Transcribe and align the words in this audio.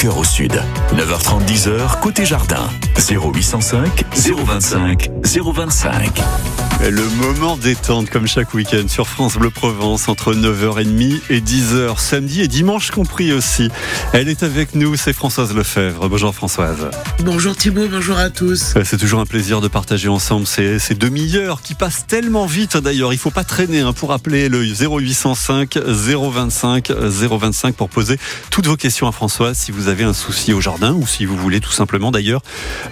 cœur 0.00 0.16
au 0.16 0.24
sud. 0.24 0.58
9h30, 0.94 1.44
10h, 1.44 2.00
côté 2.00 2.24
jardin. 2.24 2.70
0805 2.96 4.04
025 4.14 5.10
025. 5.22 6.69
Le 6.88 7.06
moment 7.10 7.58
détente 7.58 8.08
comme 8.08 8.26
chaque 8.26 8.54
week-end 8.54 8.88
sur 8.88 9.06
France 9.06 9.36
Bleu 9.36 9.50
Provence 9.50 10.08
entre 10.08 10.32
9h30 10.32 11.20
et 11.28 11.40
10h 11.40 11.98
samedi 11.98 12.40
et 12.40 12.48
dimanche 12.48 12.90
compris 12.90 13.34
aussi. 13.34 13.68
Elle 14.14 14.30
est 14.30 14.42
avec 14.42 14.74
nous, 14.74 14.96
c'est 14.96 15.12
Françoise 15.12 15.54
Lefebvre. 15.54 16.08
Bonjour 16.08 16.34
Françoise. 16.34 16.90
Bonjour 17.22 17.54
Thibault, 17.54 17.86
bonjour 17.90 18.16
à 18.16 18.30
tous. 18.30 18.74
C'est 18.82 18.96
toujours 18.96 19.20
un 19.20 19.26
plaisir 19.26 19.60
de 19.60 19.68
partager 19.68 20.08
ensemble 20.08 20.46
ces, 20.46 20.78
ces 20.78 20.94
demi-heures 20.94 21.60
qui 21.60 21.74
passent 21.74 22.06
tellement 22.06 22.46
vite 22.46 22.78
d'ailleurs. 22.78 23.12
Il 23.12 23.18
faut 23.18 23.30
pas 23.30 23.44
traîner 23.44 23.80
hein, 23.80 23.92
pour 23.92 24.12
appeler 24.12 24.48
le 24.48 24.64
0805 24.64 25.76
025 25.76 26.90
025 26.90 27.74
pour 27.74 27.90
poser 27.90 28.16
toutes 28.50 28.66
vos 28.66 28.76
questions 28.76 29.06
à 29.06 29.12
Françoise 29.12 29.58
si 29.58 29.70
vous 29.70 29.88
avez 29.88 30.04
un 30.04 30.14
souci 30.14 30.54
au 30.54 30.62
jardin 30.62 30.94
ou 30.94 31.06
si 31.06 31.26
vous 31.26 31.36
voulez 31.36 31.60
tout 31.60 31.72
simplement 31.72 32.10
d'ailleurs 32.10 32.40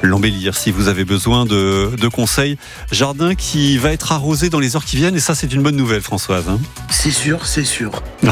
l'embellir. 0.03 0.55
Si 0.55 0.73
vous 0.73 0.89
avez 0.89 1.07
besoin 1.07 1.47
de, 1.47 1.91
de 1.99 2.09
conseils, 2.09 2.59
jardin 2.93 3.35
qui 3.35 3.78
va 3.79 3.93
être 3.93 4.13
arrosé 4.13 4.51
dans 4.51 4.61
les 4.61 4.77
heures 4.77 4.85
qui 4.85 4.97
viennent 4.97 5.17
et 5.17 5.21
ça 5.21 5.35
c'est 5.35 5.53
une 5.53 5.63
bonne 5.63 5.77
nouvelle 5.77 6.03
Françoise. 6.03 6.45
Hein. 6.49 6.59
C'est 6.91 7.11
sûr, 7.11 7.47
c'est 7.47 7.65
sûr. 7.65 8.03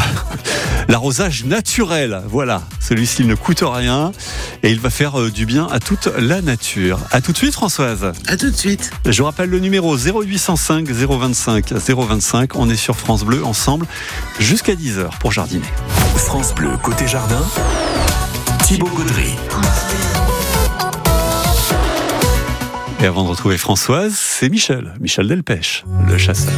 L'arrosage 0.89 1.45
naturel, 1.45 2.23
voilà, 2.29 2.63
celui-ci 2.81 3.25
ne 3.25 3.35
coûte 3.35 3.63
rien 3.65 4.13
et 4.63 4.71
il 4.71 4.81
va 4.81 4.91
faire 4.91 5.21
euh, 5.21 5.31
du 5.31 5.47
bien 5.47 5.67
à 5.71 5.81
toute 5.81 6.09
la 6.19 6.43
nature. 6.43 6.99
À 7.11 7.21
tout 7.21 7.33
de 7.33 7.37
suite 7.37 7.55
Françoise. 7.55 8.13
À 8.27 8.37
tout 8.37 8.51
de 8.51 8.57
suite. 8.57 8.91
Je 9.05 9.23
rappelle 9.23 9.51
le 9.51 9.59
numéro 9.59 9.97
0805 9.97 10.89
025 10.89 11.73
025. 11.73 12.57
On 12.57 12.71
est 12.71 12.77
sur 12.77 12.97
France 12.97 13.25
Bleu 13.25 13.45
ensemble 13.45 13.87
jusqu'à 14.39 14.75
10h 14.75 15.19
pour 15.19 15.33
jardiner. 15.33 15.67
France 16.17 16.55
Bleu, 16.55 16.71
côté 16.83 17.07
jardin. 17.07 17.43
Thibaut 18.65 18.91
Gaudry. 18.95 19.35
Et 23.07 23.09
avant 23.09 23.23
de 23.23 23.29
retrouver 23.29 23.57
Françoise, 23.57 24.15
c'est 24.19 24.49
Michel, 24.49 24.93
Michel 25.01 25.29
Delpech, 25.29 25.85
le 26.09 26.19
chasseur. 26.19 26.53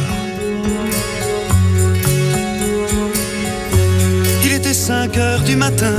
Il 4.43 4.53
était 4.53 4.73
5 4.73 5.15
heures 5.17 5.41
du 5.41 5.55
matin, 5.55 5.93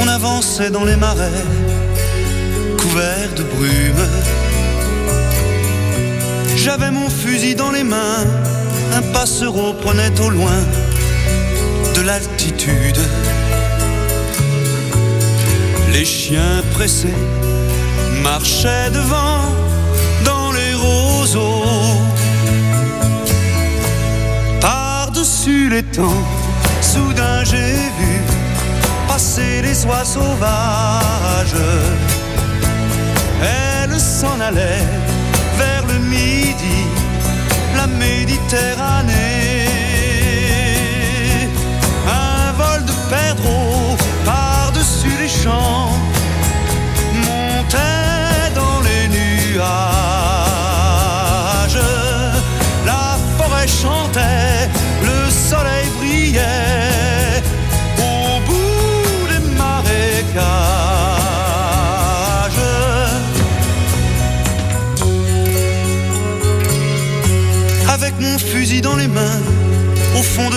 on 0.00 0.06
avançait 0.06 0.70
dans 0.70 0.84
les 0.84 0.94
marais, 0.94 1.42
couverts 2.78 3.34
de 3.36 3.42
brume. 3.42 4.06
J'avais 6.54 6.92
mon 6.92 7.10
fusil 7.10 7.56
dans 7.56 7.72
les 7.72 7.82
mains, 7.82 8.24
un 8.92 9.02
passereau 9.12 9.72
prenait 9.72 10.20
au 10.20 10.30
loin 10.30 10.60
de 11.96 12.00
l'altitude. 12.02 13.00
Les 15.92 16.04
chiens 16.04 16.62
pressés 16.74 17.18
marchaient 18.22 18.90
devant 18.92 19.63
Par-dessus 24.60 25.68
les 25.68 25.82
temps, 25.82 26.22
soudain 26.80 27.42
j'ai 27.42 27.74
vu 27.98 28.20
passer 29.08 29.62
les 29.62 29.84
oies 29.86 30.04
sauvages. 30.04 31.60
Elles 33.42 33.98
s'en 33.98 34.38
allaient 34.40 34.86
vers 35.58 35.84
le 35.88 35.98
midi, 35.98 36.78
la 37.76 37.88
Méditerranée. 37.88 39.43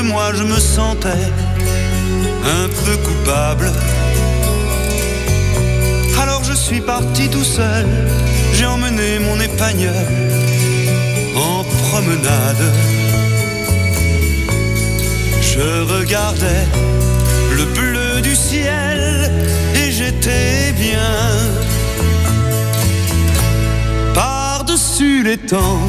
Moi 0.07 0.31
je 0.33 0.43
me 0.43 0.59
sentais 0.59 1.25
un 2.57 2.67
peu 2.67 2.97
coupable. 2.97 3.71
Alors 6.21 6.43
je 6.43 6.53
suis 6.53 6.81
parti 6.81 7.29
tout 7.29 7.43
seul, 7.43 7.85
j'ai 8.53 8.65
emmené 8.65 9.19
mon 9.19 9.39
épagneur 9.39 9.93
en 11.35 11.63
promenade. 11.85 12.65
Je 15.41 15.67
regardais 15.95 16.65
le 17.57 17.65
bleu 17.65 18.21
du 18.21 18.35
ciel 18.35 19.31
et 19.75 19.91
j'étais 19.91 20.73
bien. 20.73 21.15
Par-dessus 24.13 25.23
les 25.23 25.37
temps, 25.37 25.81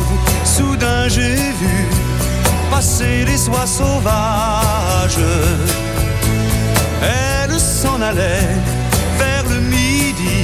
soudain 0.45 1.09
j'ai 1.09 1.37
vu 1.61 1.98
passer 2.79 3.25
les 3.25 3.49
oies 3.49 3.67
sauvages. 3.67 5.25
Elles 7.03 7.59
s'en 7.59 8.01
allaient 8.01 8.55
vers 9.23 9.45
le 9.53 9.59
midi, 9.77 10.41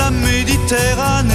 la 0.00 0.10
Méditerranée. 0.28 1.34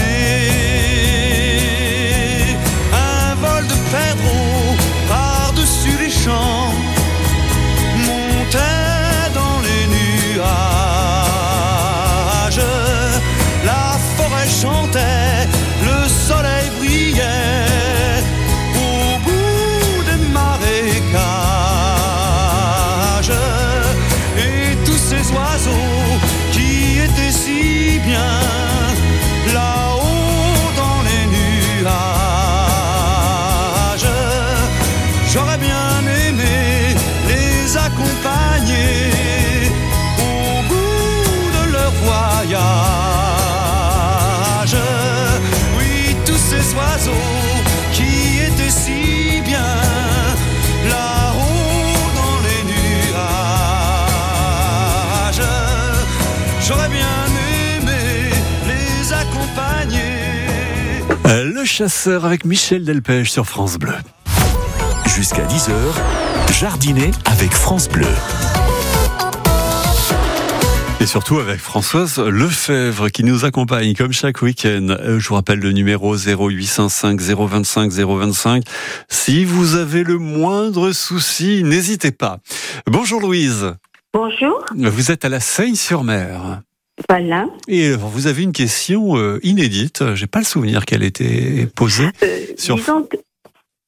Un 3.12 3.36
vol 3.44 3.64
de 3.74 3.78
perdreaux 3.98 4.76
par-dessus 5.10 5.98
les 6.04 6.14
champs 6.24 6.57
Chasseur 61.78 62.26
avec 62.26 62.44
Michel 62.44 62.84
Delpech 62.84 63.30
sur 63.30 63.46
France 63.46 63.78
Bleu. 63.78 63.94
Jusqu'à 65.16 65.46
10h, 65.46 65.72
jardiner 66.60 67.12
avec 67.26 67.52
France 67.52 67.88
Bleu. 67.88 68.08
Et 71.00 71.06
surtout 71.06 71.38
avec 71.38 71.60
Françoise 71.60 72.18
Lefebvre 72.18 73.12
qui 73.12 73.24
nous 73.24 73.46
accompagne 73.46 73.94
comme 73.94 74.12
chaque 74.12 74.42
week-end. 74.42 74.88
Euh, 74.90 75.20
Je 75.20 75.28
vous 75.28 75.36
rappelle 75.36 75.60
le 75.60 75.72
numéro 75.72 76.18
0805 76.18 77.22
025 77.22 77.92
025. 77.92 78.64
Si 79.08 79.46
vous 79.46 79.76
avez 79.76 80.04
le 80.04 80.18
moindre 80.18 80.92
souci, 80.94 81.62
n'hésitez 81.64 82.10
pas. 82.10 82.40
Bonjour 82.88 83.22
Louise. 83.22 83.76
Bonjour, 84.16 84.66
Vous 84.76 85.12
êtes 85.12 85.26
à 85.26 85.30
la 85.30 85.40
Seine-sur-Mer. 85.40 86.62
Voilà. 87.10 87.48
Et 87.68 87.90
euh, 87.90 87.96
vous 87.96 88.28
avez 88.28 88.44
une 88.44 88.52
question 88.54 89.18
euh, 89.18 89.40
inédite. 89.44 90.16
J'ai 90.16 90.28
pas 90.28 90.40
le 90.40 90.46
souvenir 90.46 90.86
qu'elle 90.86 91.04
était 91.04 91.68
posée. 91.76 92.08
Euh, 92.24 92.46
Sur- 92.58 92.76
Disons, 92.78 93.04
que- 93.04 93.18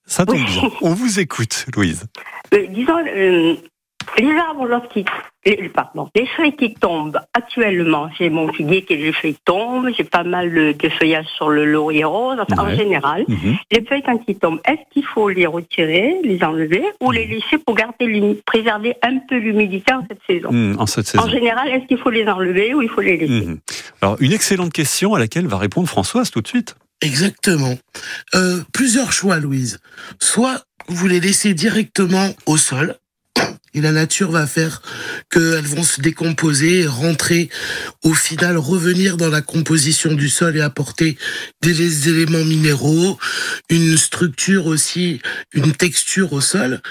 Ça 0.06 0.26
tombe 0.26 0.38
Oui. 0.38 0.46
bien. 0.46 0.72
On 0.82 0.94
vous 0.94 1.20
écoute, 1.20 1.66
Louise. 1.76 2.06
euh, 2.54 2.66
disons 2.70 2.98
euh, 3.08 3.56
les 4.18 4.32
arbres 4.38 4.66
lorsqu'ils 4.66 5.06
les, 5.46 5.70
pardon, 5.70 6.10
les 6.16 6.26
feuilles 6.36 6.56
qui 6.56 6.74
tombent 6.74 7.20
actuellement, 7.34 8.10
j'ai 8.18 8.30
mon 8.30 8.52
figuier 8.52 8.84
qui 8.84 8.98
les 8.98 9.14
feuilles 9.14 9.38
tombent, 9.46 9.90
j'ai 9.98 10.04
pas 10.04 10.24
mal 10.24 10.54
de, 10.54 10.74
de 10.74 10.90
feuillages 10.90 11.28
sur 11.38 11.50
le 11.50 11.66
laurier 11.66 12.04
rose, 12.04 12.38
enfin, 12.40 12.66
Ouais. 12.66 12.74
en 12.74 12.76
général. 12.76 13.24
Mhm. 13.28 13.56
Les 13.72 13.86
feuilles 13.86 14.04
quand 14.04 14.20
ils 14.28 14.38
tombent, 14.38 14.60
est-ce 14.66 14.82
qu'il 14.92 15.06
faut 15.06 15.30
les 15.30 15.46
retirer, 15.46 16.18
les 16.24 16.44
enlever 16.44 16.84
ou 17.00 17.12
les 17.12 17.26
laisser 17.26 17.58
pour 17.66 17.76
garder 17.76 18.42
préserver 18.46 18.96
un 19.02 19.20
peu 19.30 19.38
l'humidité 19.38 19.94
en 19.94 20.02
cette 20.10 20.20
saison? 20.28 20.50
Hmm, 20.52 20.76
en 20.78 20.86
cette 20.86 21.08
saison. 21.08 21.24
En 21.24 21.30
général, 21.30 21.70
est-ce 21.70 21.86
qu'il 21.88 21.98
faut 22.00 22.10
les 22.10 22.28
enlever 22.28 22.74
ou 22.74 22.82
il 22.82 22.90
faut 22.90 23.02
les 23.02 23.16
laisser? 23.18 23.46
Mhm. 23.46 23.60
Alors, 24.02 24.18
une 24.20 24.34
excellente 24.34 24.74
question 24.74 25.14
à 25.16 25.20
laquelle 25.20 25.48
va 25.48 25.58
répondre 25.58 25.88
Françoise 25.88 26.32
tout 26.32 26.42
de 26.42 26.48
suite. 26.48 26.76
Exactement. 27.02 27.76
Euh, 28.36 28.60
plusieurs 28.74 29.14
choix, 29.14 29.38
Louise. 29.40 29.80
Soit 30.20 30.64
vous 30.90 31.08
les 31.08 31.22
laissez 31.22 31.54
directement 31.54 32.30
au 32.46 32.58
sol, 32.58 32.96
et 33.74 33.82
la 33.82 33.92
nature 33.92 34.32
va 34.32 34.48
faire 34.48 34.82
qu'elles 35.30 35.66
vont 35.66 35.84
se 35.84 36.02
décomposer, 36.02 36.86
rentrer, 36.88 37.50
au 38.04 38.14
final, 38.14 38.58
revenir 38.58 39.18
dans 39.18 39.30
la 39.30 39.42
composition 39.42 40.14
du 40.14 40.30
sol 40.30 40.58
et 40.58 40.62
apporter 40.62 41.18
des 41.62 42.10
éléments 42.10 42.46
minéraux, 42.46 43.18
une 43.70 43.98
structure 43.98 44.68
aussi, 44.68 45.22
une 45.54 45.74
texture 45.74 46.34
au 46.34 46.42
sol. 46.42 46.82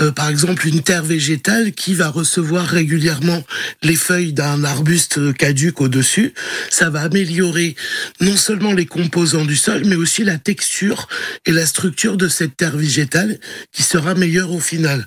Euh, 0.00 0.10
par 0.10 0.28
exemple, 0.28 0.66
une 0.66 0.82
terre 0.82 1.04
végétale 1.04 1.72
qui 1.72 1.94
va 1.94 2.08
recevoir 2.08 2.66
régulièrement 2.66 3.42
les 3.82 3.94
feuilles 3.94 4.32
d'un 4.32 4.64
arbuste 4.64 5.34
caduque 5.34 5.80
au-dessus, 5.80 6.34
ça 6.70 6.90
va 6.90 7.02
améliorer 7.02 7.76
non 8.20 8.36
seulement 8.36 8.72
les 8.72 8.86
composants 8.86 9.44
du 9.44 9.56
sol, 9.56 9.82
mais 9.86 9.94
aussi 9.94 10.24
la 10.24 10.38
texture 10.38 11.08
et 11.46 11.52
la 11.52 11.66
structure 11.66 12.16
de 12.16 12.28
cette 12.28 12.56
terre 12.56 12.76
végétale 12.76 13.38
qui 13.72 13.82
sera 13.82 14.14
meilleure 14.14 14.52
au 14.52 14.60
final. 14.60 15.06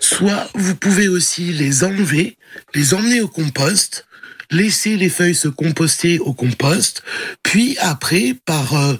Soit 0.00 0.50
vous 0.54 0.74
pouvez 0.74 1.08
aussi 1.08 1.52
les 1.52 1.84
enlever, 1.84 2.36
les 2.74 2.94
emmener 2.94 3.20
au 3.20 3.28
compost, 3.28 4.06
laisser 4.50 4.96
les 4.96 5.08
feuilles 5.08 5.34
se 5.34 5.48
composter 5.48 6.18
au 6.18 6.32
compost, 6.32 7.02
puis 7.42 7.76
après, 7.78 8.34
par 8.44 8.74
euh, 8.74 8.94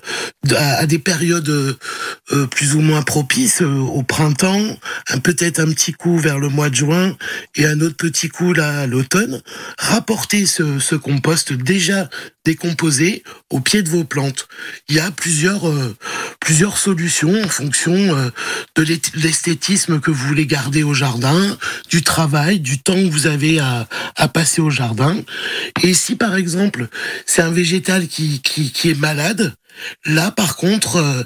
à, 0.57 0.87
des 0.87 0.99
périodes 0.99 1.49
euh, 1.49 1.77
euh, 2.33 2.47
plus 2.47 2.75
ou 2.75 2.81
moins 2.81 3.03
propices, 3.03 3.61
au 3.63 4.03
printemps, 4.03 4.77
peut-être 5.23 5.61
un 5.61 5.67
petit 5.73 5.93
coup 5.93 6.19
vers 6.19 6.39
le 6.39 6.49
mois 6.49 6.71
de 6.71 6.75
juin 6.75 7.17
et 7.57 7.67
un 7.67 7.81
autre 7.81 7.97
petit 7.97 8.29
coup 8.29 8.53
là 8.53 8.81
à 8.81 8.87
l'automne, 8.87 9.43
rapporter 9.79 10.47
ce, 10.47 10.79
ce 10.79 10.95
compost 10.95 11.53
déjà 11.53 12.09
décomposé 12.45 13.23
au 13.51 13.61
pied 13.61 13.83
de 13.83 13.89
vos 13.89 14.05
plantes. 14.05 14.49
Il 14.89 14.95
y 14.95 15.01
a 15.01 15.11
plusieurs 15.11 15.69
euh, 15.69 15.97
plusieurs 16.41 16.79
solutions 16.79 17.43
en 17.43 17.49
fonction 17.49 17.93
euh, 17.95 18.31
de 18.77 18.83
l'est- 18.83 19.15
l'esthétisme 19.15 20.01
que 20.01 20.11
vous 20.11 20.27
voulez 20.27 20.47
garder 20.47 20.83
au 20.83 20.95
jardin, 20.95 21.59
du 21.91 22.03
travail, 22.03 22.61
du 22.61 22.79
temps 22.79 22.95
que 22.95 23.11
vous 23.11 23.27
avez 23.27 23.59
à, 23.61 23.89
à 24.17 24.29
passer 24.29 24.61
au 24.63 24.71
jardin. 24.71 25.17
Et 25.83 25.93
si 25.95 26.17
par 26.17 26.35
exemple 26.37 26.89
c'est 27.27 27.43
un 27.43 27.51
végétal 27.51 28.09
qui, 28.09 28.41
qui, 28.41 28.73
qui 28.73 28.91
est 28.91 28.99
malade, 28.99 29.55
là 30.05 30.31
par 30.31 30.57
contre 30.57 30.97
euh, 30.97 31.23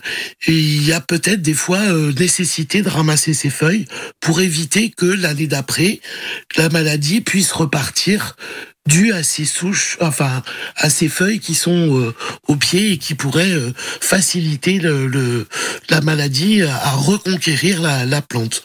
il 0.47 0.87
y 0.87 0.93
a 0.93 1.01
peut-être 1.01 1.43
des 1.43 1.55
fois 1.55 1.79
euh, 1.81 2.13
nécessité 2.13 2.83
de 2.83 2.89
ramasser 2.89 3.35
ces 3.35 3.51
feuilles 3.51 3.87
pour 4.21 4.41
éviter 4.41 4.91
que 4.91 5.07
l'année 5.07 5.47
d'après 5.47 6.01
la 6.57 6.69
maladie 6.69 7.21
puisse 7.21 7.53
repartir 7.53 8.37
dû 8.87 9.13
à 9.15 9.23
ces 9.23 9.47
souches, 9.47 9.97
enfin 10.01 10.43
à 10.77 10.91
ces 10.91 11.09
feuilles 11.09 11.41
qui 11.41 11.55
sont 11.55 11.99
euh, 11.99 12.15
au 12.49 12.57
pied 12.57 12.93
et 12.93 12.99
qui 12.99 13.15
pourraient 13.15 13.57
faciliter 14.01 14.79
le, 14.79 15.07
le- 15.07 15.47
la 15.89 16.01
maladie 16.03 16.63
à, 16.63 16.91
reconquérir 16.91 17.81
la, 17.81 18.05
la 18.05 18.21
plante. 18.21 18.63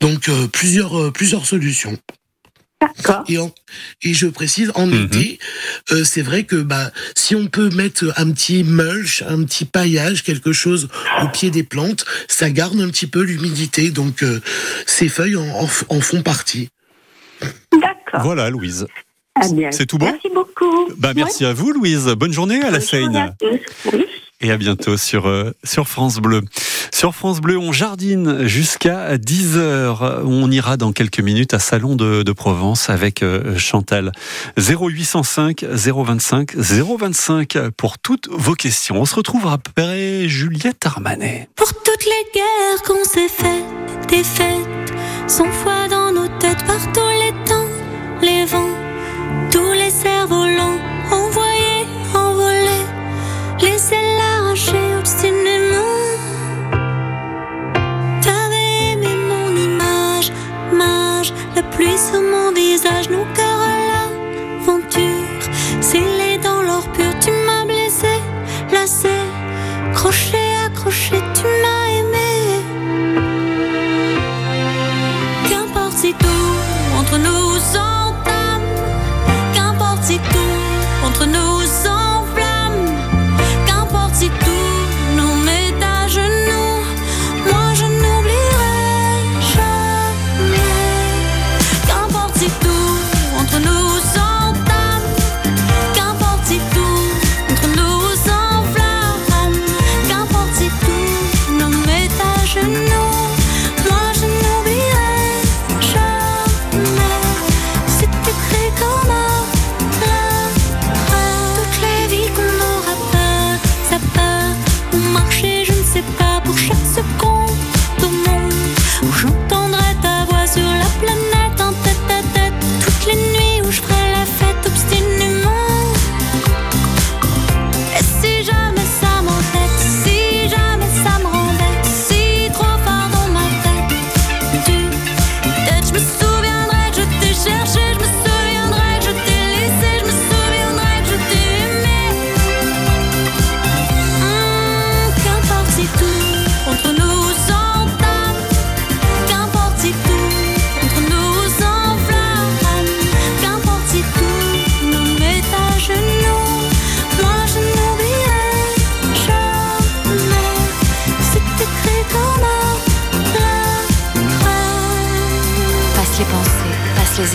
Donc 0.00 0.30
plusieurs 0.52 1.12
plusieurs 1.12 1.44
solutions. 1.46 1.98
D'accord. 2.80 3.24
Et, 3.28 3.38
en- 3.38 3.52
et 4.02 4.14
je 4.14 4.26
précise, 4.28 4.70
en 4.76 4.86
Mhm. 4.86 5.04
été, 5.06 5.38
euh, 5.90 6.04
c'est 6.04 6.22
vrai 6.22 6.44
que 6.44 6.56
bah, 6.56 6.92
si 7.16 7.34
on 7.34 7.46
peut 7.48 7.70
mettre 7.70 8.12
un 8.16 8.30
petit 8.30 8.62
mulch, 8.62 9.22
un 9.26 9.42
petit 9.44 9.64
paillage, 9.64 10.22
quelque 10.22 10.52
chose 10.52 10.88
au 11.22 11.28
pied 11.28 11.50
des 11.50 11.64
plantes, 11.64 12.04
ça 12.28 12.50
garde 12.50 12.80
un 12.80 12.88
petit 12.88 13.06
peu 13.08 13.22
l'humidité. 13.22 13.90
Donc 13.90 14.22
euh, 14.22 14.40
ces 14.86 15.08
feuilles 15.08 15.36
en, 15.36 15.48
en 15.48 15.66
f- 15.66 15.84
en 15.88 16.00
font 16.00 16.22
partie. 16.22 16.68
D'accord. 17.72 18.22
Voilà, 18.22 18.50
Louise. 18.50 18.86
Ah 19.40 19.48
bien. 19.52 19.70
C'est 19.72 19.86
tout 19.86 19.98
bon 19.98 20.06
Merci 20.06 20.28
beaucoup. 20.34 20.88
Bah, 20.96 21.12
merci 21.14 21.44
à 21.44 21.52
vous, 21.52 21.72
Louise. 21.72 22.06
Bonne 22.16 22.32
journée 22.32 22.60
à 22.62 22.70
la 22.70 22.78
Bonne 22.78 22.80
Seine. 22.80 23.16
à 23.16 23.34
tous. 23.40 23.58
Oui. 23.92 24.04
Et 24.40 24.52
à 24.52 24.56
bientôt 24.56 24.96
sur, 24.96 25.26
euh, 25.26 25.50
sur 25.64 25.88
France 25.88 26.18
Bleu. 26.18 26.42
Sur 26.92 27.14
France 27.14 27.40
Bleu, 27.40 27.58
on 27.58 27.72
jardine 27.72 28.46
jusqu'à 28.46 29.16
10h. 29.16 30.22
On 30.24 30.50
ira 30.50 30.76
dans 30.76 30.92
quelques 30.92 31.20
minutes 31.20 31.54
à 31.54 31.58
Salon 31.58 31.96
de, 31.96 32.32
Provence 32.32 32.90
avec 32.90 33.22
euh, 33.22 33.56
Chantal. 33.58 34.12
0805 34.58 35.64
025 35.64 36.54
025 36.56 37.58
pour 37.76 37.98
toutes 37.98 38.28
vos 38.30 38.54
questions. 38.54 39.00
On 39.00 39.04
se 39.04 39.14
retrouve 39.14 39.46
après 39.46 40.28
Juliette 40.28 40.84
Armanet. 40.86 41.48
Pour 41.56 41.72
toutes 41.74 42.04
les 42.04 42.32
guerres 42.34 42.82
qu'on 42.86 43.04
s'est 43.04 43.28
faites, 43.28 44.08
des 44.08 44.24
fêtes, 44.24 44.68
dans 45.90 46.12
nos 46.12 46.28
têtes 46.38 46.64
par 46.64 46.92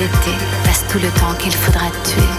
étés, 0.02 0.38
passe 0.64 0.86
tout 0.88 1.00
le 1.00 1.10
temps 1.20 1.34
qu'il 1.38 1.52
faudra 1.52 1.90
tuer. 2.04 2.33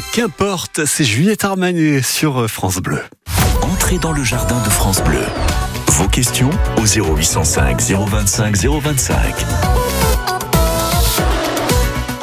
Qu'importe, 0.00 0.86
c'est 0.86 1.04
Juliette 1.04 1.44
Armanet 1.44 2.02
sur 2.02 2.48
France 2.50 2.78
Bleu. 2.78 3.02
Entrez 3.60 3.98
dans 3.98 4.12
le 4.12 4.24
jardin 4.24 4.58
de 4.62 4.70
France 4.70 5.02
Bleu. 5.04 5.24
Vos 5.88 6.08
questions 6.08 6.50
au 6.78 6.86
0805 6.86 7.80
025 7.82 8.56
025. 8.56 9.91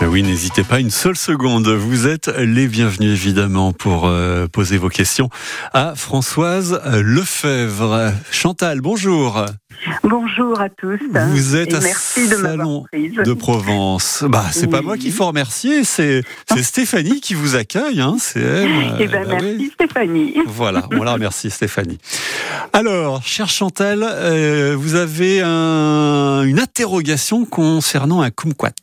Euh, 0.02 0.06
Oui, 0.08 0.24
n'hésitez 0.24 0.64
pas 0.64 0.80
une 0.80 0.90
seule 0.92 1.18
seconde. 1.18 1.68
Vous 1.68 2.08
êtes 2.08 2.28
les 2.38 2.68
bienvenus 2.68 3.12
évidemment 3.12 3.74
pour 3.74 4.08
euh, 4.08 4.48
poser 4.48 4.78
vos 4.78 4.90
questions 4.90 5.30
à 5.74 5.94
Françoise 5.96 6.82
Lefebvre. 6.86 8.12
Chantal, 8.32 8.82
bonjour. 8.82 9.46
Bonjour 10.04 10.60
à 10.60 10.70
tous. 10.70 11.00
Vous 11.32 11.56
êtes 11.56 11.74
à 11.74 11.80
merci 11.80 12.28
Salon 12.28 12.86
de 12.94 13.34
Provence. 13.34 14.24
Bah, 14.28 14.46
c'est 14.52 14.68
pas 14.68 14.82
moi 14.82 14.98
qu'il 14.98 15.12
faut 15.14 15.26
remercier, 15.28 15.84
c'est 15.84 16.24
c'est 16.52 16.64
Stéphanie 16.64 17.22
qui 17.22 17.34
vous 17.34 17.56
accueille. 17.56 18.02
Hein, 18.02 18.18
c'est 18.20 18.42
elle. 18.42 18.70
Eh 19.00 19.08
ben, 19.08 19.24
Bah 19.26 19.36
merci 19.40 19.56
oui. 19.60 19.72
Stéphanie. 19.74 20.34
Voilà, 20.48 20.86
on 20.92 21.04
la 21.04 21.14
remercie 21.14 21.50
Stéphanie. 21.50 21.98
Alors, 22.74 23.22
chère 23.24 23.50
Chantal, 23.50 24.04
euh, 24.04 24.76
vous 24.78 24.96
avez 24.96 25.42
un- 25.42 26.44
une 26.44 26.60
interrogation 26.60 27.46
concernant 27.46 28.22
un 28.22 28.32
kumquat. 28.32 28.74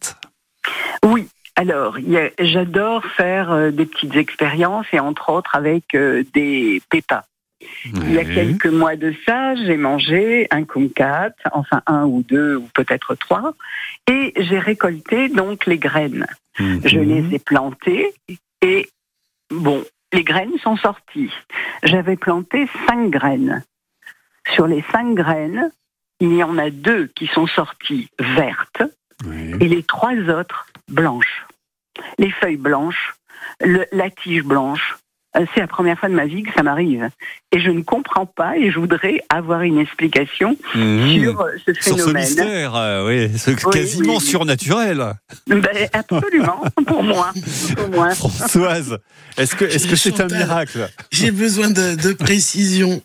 Oui. 1.05 1.29
Alors, 1.59 1.97
j'adore 2.39 3.05
faire 3.05 3.51
euh, 3.51 3.71
des 3.71 3.87
petites 3.87 4.15
expériences 4.15 4.87
et 4.93 5.01
entre 5.01 5.31
autres 5.31 5.55
avec 5.55 5.95
euh, 5.95 6.23
des 6.35 6.83
pépas. 6.91 7.25
Il 7.87 8.13
y 8.13 8.19
a 8.19 8.23
Oui. 8.23 8.35
quelques 8.35 8.67
mois 8.67 8.97
de 8.97 9.15
ça, 9.25 9.55
j'ai 9.55 9.79
mangé 9.79 10.47
un 10.51 10.65
kumquat, 10.65 11.33
enfin 11.53 11.81
un 11.87 12.05
ou 12.05 12.23
deux 12.23 12.57
ou 12.57 12.69
peut-être 12.75 13.15
trois, 13.15 13.55
et 14.07 14.35
j'ai 14.37 14.59
récolté 14.59 15.31
donc 15.31 15.65
les 15.65 15.79
graines. 15.79 16.27
Mhm. 16.59 16.81
Je 16.85 16.99
les 16.99 17.35
ai 17.35 17.39
plantées 17.39 18.13
et 18.61 18.89
bon, 19.51 19.83
les 20.13 20.25
graines 20.25 20.59
sont 20.63 20.77
sorties. 20.77 21.33
J'avais 21.83 22.17
planté 22.17 22.69
cinq 22.87 23.11
graines. 23.11 23.65
Sur 24.55 24.67
les 24.67 24.85
cinq 24.93 25.15
graines, 25.15 25.71
il 26.21 26.35
y 26.35 26.43
en 26.43 26.59
a 26.59 26.69
deux 26.71 27.07
qui 27.15 27.27
sont 27.27 27.47
sorties 27.47 28.11
vertes 28.19 28.83
Et 29.25 29.69
les 29.69 29.83
trois 29.83 30.15
autres 30.15 30.67
blanches. 30.89 31.47
Les 32.19 32.31
feuilles 32.31 32.57
blanches, 32.57 33.15
la 33.61 34.11
tige 34.11 34.43
blanche. 34.43 34.99
Euh, 35.39 35.45
C'est 35.55 35.61
la 35.61 35.67
première 35.67 35.99
fois 35.99 36.09
de 36.09 36.15
ma 36.15 36.27
vie 36.27 36.43
que 36.43 36.53
ça 36.55 36.63
m'arrive. 36.63 37.09
Et 37.53 37.61
je 37.61 37.71
ne 37.71 37.83
comprends 37.83 38.27
pas 38.27 38.57
et 38.57 38.71
je 38.71 38.79
voudrais 38.79 39.21
avoir 39.29 39.63
une 39.63 39.79
explication 39.79 40.57
Mhm. 40.75 41.09
sur 41.21 41.41
euh, 41.41 41.51
ce 41.67 41.73
Sur 41.75 41.83
ce 41.83 41.91
phénomène. 42.05 42.23
mystère, 42.25 42.75
euh, 42.75 43.07
oui, 43.07 43.39
ce 43.39 43.51
quasiment 43.53 44.15
oui, 44.15 44.19
oui. 44.21 44.27
surnaturel. 44.27 45.13
Ben, 45.47 45.89
absolument, 45.93 46.63
pour 46.87 47.03
moi. 47.03 47.33
Pour 47.77 47.89
moi. 47.91 48.11
Françoise, 48.15 48.99
est-ce 49.39 49.55
que 49.55 49.65
est-ce 49.65 49.87
que 49.87 49.97
c'est 49.97 50.15
un 50.21 50.29
Chantal. 50.29 50.39
miracle 50.39 50.89
J'ai 51.11 51.31
besoin 51.31 51.71
de, 51.71 51.95
de 51.95 52.13
précision. 52.13 53.01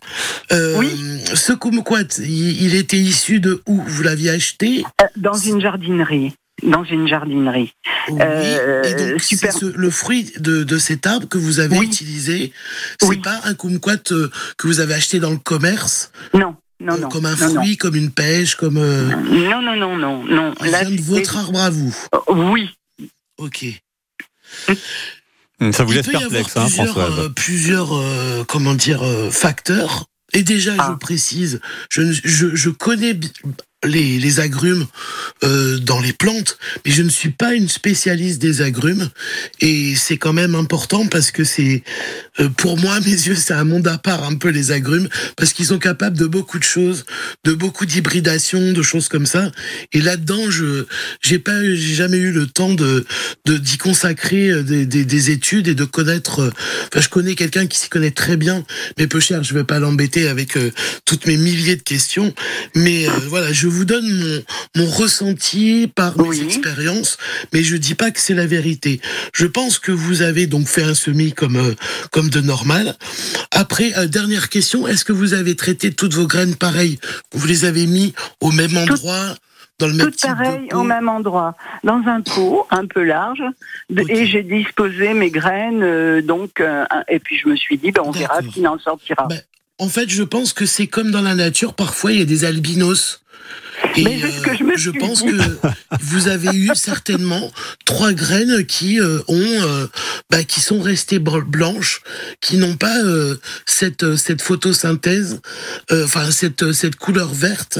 Euh, 0.52 0.78
Oui. 0.80 0.90
Ce 1.34 1.54
kumquat, 1.54 2.18
il, 2.20 2.62
il 2.64 2.76
était 2.76 2.98
issu 2.98 3.40
de 3.40 3.62
où 3.68 3.82
Vous 3.86 4.04
l'aviez 4.04 4.32
acheté? 4.32 4.84
Dans 5.18 5.34
une 5.34 5.60
jardinerie. 5.62 6.34
Dans 6.64 6.84
une 6.84 7.08
jardinerie. 7.08 7.74
Oui. 8.10 8.20
Euh, 8.22 8.84
Et 8.84 8.94
donc, 9.14 9.22
super. 9.22 9.52
c'est 9.52 9.60
ce- 9.60 9.66
le 9.66 9.90
fruit 9.90 10.32
de, 10.40 10.64
de 10.64 10.78
cet 10.78 11.08
arbre 11.08 11.28
que 11.28 11.38
vous 11.38 11.60
avez 11.60 11.78
Oui. 11.80 11.86
utilisé. 11.88 12.54
C'est 13.00 13.08
Oui. 13.08 13.18
pas 13.18 13.40
un 13.46 13.54
kumquat 13.56 14.12
euh, 14.12 14.30
que 14.58 14.68
vous 14.68 14.80
avez 14.80 14.94
acheté 14.94 15.20
dans 15.20 15.32
le 15.32 15.38
commerce, 15.38 16.12
Non, 16.34 16.56
non, 16.80 16.94
euh, 16.94 16.98
non. 17.00 17.10
comme 17.10 17.26
un 17.26 17.36
non, 17.36 17.56
fruit, 17.56 17.78
comme 17.78 17.96
une 17.96 18.12
pêche, 18.12 18.56
comme. 18.56 18.78
euh, 18.78 19.06
Non, 19.16 19.62
non, 19.62 19.76
non, 19.76 19.98
non, 19.98 20.24
non. 20.24 20.54
il 20.64 20.72
Là, 20.72 20.84
vient 20.84 20.96
de 20.96 21.02
votre 21.02 21.38
arbre 21.38 21.60
à 21.60 21.70
vous? 21.72 21.96
Oui. 22.30 22.70
Ok. 23.38 23.66
Ça 25.72 25.84
vous 25.84 25.92
Il 25.92 25.96
laisse 25.98 26.06
peut 26.08 26.14
y 26.14 26.16
avoir 26.16 26.30
perplexe, 26.32 26.58
hein, 26.58 26.66
plusieurs, 26.66 26.94
Françoise 26.96 27.20
euh, 27.26 27.30
plusieurs 27.30 27.98
euh, 27.98 28.44
comment 28.48 28.74
dire, 28.74 29.04
euh, 29.04 29.30
facteurs. 29.30 30.06
Et 30.34 30.44
déjà, 30.44 30.74
Ah. 30.78 30.90
je 30.92 30.98
précise, 30.98 31.60
je, 31.90 32.04
je, 32.24 32.56
je 32.56 32.70
connais 32.70 33.14
les, 33.84 34.20
les 34.20 34.40
agrumes 34.40 34.86
euh, 35.44 35.78
dans 35.80 36.00
les 36.00 36.14
plantes, 36.14 36.58
mais 36.86 36.92
je 36.92 37.02
ne 37.02 37.10
suis 37.10 37.32
pas 37.32 37.54
une 37.54 37.70
spécialiste 37.70 38.40
des 38.42 38.62
agrumes. 38.62 39.10
Et 39.60 39.96
c'est 39.96 40.18
quand 40.18 40.34
même 40.34 40.56
important 40.56 41.08
parce 41.08 41.32
que 41.32 41.44
c'est, 41.44 41.84
euh, 42.40 42.50
pour 42.50 42.78
moi, 42.78 43.00
mes 43.06 43.12
yeux, 43.12 43.36
c'est 43.36 43.54
un 43.54 43.64
monde 43.64 43.88
à 43.88 43.98
part 43.98 44.24
un 44.24 44.36
peu 44.36 44.50
les 44.50 44.72
agrumes, 44.72 45.10
parce 45.36 45.54
qu'ils 45.54 45.68
sont 45.68 45.80
capables 45.80 46.18
de 46.18 46.26
beaucoup 46.28 46.60
de 46.60 46.64
choses, 46.64 47.06
de 47.44 47.54
beaucoup 47.54 47.86
d'hybridation, 47.86 48.72
de 48.72 48.82
choses 48.82 49.08
comme 49.08 49.26
ça. 49.26 49.52
Et 49.94 50.02
là-dedans, 50.02 50.50
je 50.50 50.86
j'ai 51.22 51.40
pas, 51.40 51.60
j'ai 51.64 51.96
jamais 51.96 52.18
eu 52.18 52.32
le 52.32 52.48
temps 52.48 52.74
de 52.74 53.06
d'y 53.48 53.78
consacrer 53.78 54.50
euh, 54.50 54.64
des, 54.64 54.86
des, 54.86 55.06
des 55.06 55.32
études 55.32 55.68
et 55.68 55.76
de 55.76 55.86
connaître. 55.86 56.40
euh, 56.42 56.52
Enfin, 56.92 57.02
je 57.02 57.10
connais 57.10 57.36
quelqu'un 57.36 57.68
qui 57.68 57.78
s'y 57.80 57.90
connaît 57.90 58.12
très 58.12 58.38
bien, 58.38 58.64
mais 58.98 59.08
peu 59.08 59.20
cher. 59.20 59.44
Je 59.44 59.54
vais 59.54 59.64
pas 59.64 59.80
l'embêter 59.80 60.28
avec 60.28 60.58
euh, 60.58 60.72
toutes 61.06 61.26
mes 61.26 61.38
milliers 61.38 61.76
de 61.76 61.82
questions. 61.82 62.34
Mais 62.76 63.06
voilà, 63.28 63.52
je 63.54 63.68
vous 63.72 63.86
donne 63.86 64.08
mon 64.76 64.82
mon 64.84 64.90
ressenti 64.90 65.92
par 65.94 66.18
mes 66.18 66.28
Oui. 66.30 66.42
expériences, 66.42 67.18
mais 67.54 67.64
je 67.64 67.76
dis 67.78 67.96
pas 67.96 68.12
que 68.12 68.20
c'est 68.20 68.34
la 68.34 68.46
vérité. 68.48 69.00
Je 69.34 69.46
pense 69.46 69.80
que 69.80 69.92
vous 69.92 70.22
avez 70.22 70.48
donc 70.48 70.68
fait 70.68 70.84
un 70.84 70.94
semis 70.94 71.34
comme 71.34 71.56
euh, 71.58 71.74
comme 72.12 72.30
de 72.30 72.42
normal. 72.42 72.96
Après, 73.52 73.94
euh, 73.98 74.08
dernière 74.08 74.50
question, 74.50 74.88
est-ce 74.88 75.06
que 75.06 75.14
vous 75.14 75.34
avez 75.34 75.56
traité 75.56 75.92
toutes 75.94 76.14
vos 76.14 76.28
graines 76.28 76.56
pareilles? 76.56 77.00
Vous 77.34 77.46
les 77.48 77.66
avez 77.66 77.86
mis 77.88 78.14
au 78.40 78.52
même 78.52 78.76
endroit 78.78 79.36
dans 79.80 79.88
le 79.88 79.94
même 79.94 80.12
Tout 80.12 80.28
pareil, 80.28 80.68
pot 80.70 80.78
au 80.78 80.84
même 80.84 81.10
endroit, 81.10 81.56
dans 81.84 82.02
un 82.06 82.22
pot 82.22 82.68
un 82.70 82.86
peu 82.86 83.04
large, 83.04 83.42
et 84.10 84.26
j'ai 84.28 84.44
disposé 84.44 85.14
mes 85.14 85.32
graines, 85.32 85.82
euh, 85.84 86.22
donc, 86.22 86.60
euh, 86.60 86.86
et 87.08 87.20
puis 87.20 87.38
je 87.38 87.50
me 87.50 87.56
suis 87.56 87.78
dit, 87.78 87.92
ben, 87.92 88.04
on 88.06 88.12
verra 88.12 88.42
ce 88.42 88.48
qu'il 88.48 88.68
en 88.68 88.78
sortira. 88.80 89.28
Ben, 89.28 89.42
En 89.80 89.90
fait, 89.90 90.08
je 90.10 90.22
pense 90.24 90.54
que 90.54 90.68
c'est 90.68 90.86
comme 90.88 91.10
dans 91.10 91.22
la 91.24 91.34
nature. 91.34 91.74
Parfois, 91.74 92.12
il 92.12 92.20
y 92.20 92.22
a 92.22 92.26
des 92.26 92.46
albinos. 92.46 93.21
Et 93.96 94.04
Mais 94.04 94.20
que 94.20 94.56
je 94.58 94.64
me 94.64 94.78
suis 94.78 95.00
pense 95.00 95.24
dit. 95.24 95.32
que 95.32 95.68
vous 96.02 96.28
avez 96.28 96.56
eu 96.56 96.70
certainement 96.76 97.52
trois 97.86 98.14
graines 98.14 98.66
qui 98.66 99.00
euh, 99.00 99.20
ont, 99.28 99.36
euh, 99.40 99.88
bah, 100.30 100.44
qui 100.44 100.62
sont 100.62 100.80
restées 100.82 101.20
blanches, 101.20 102.02
qui 102.40 102.58
n'ont 102.58 102.76
pas 102.76 102.98
euh, 103.04 103.36
cette 103.66 104.04
euh, 104.04 104.16
cette 104.16 104.42
photosynthèse, 104.42 105.42
euh, 105.92 106.06
enfin 106.06 106.32
cette 106.32 106.64
euh, 106.64 106.74
cette 106.74 106.96
couleur 106.96 107.34
verte. 107.34 107.80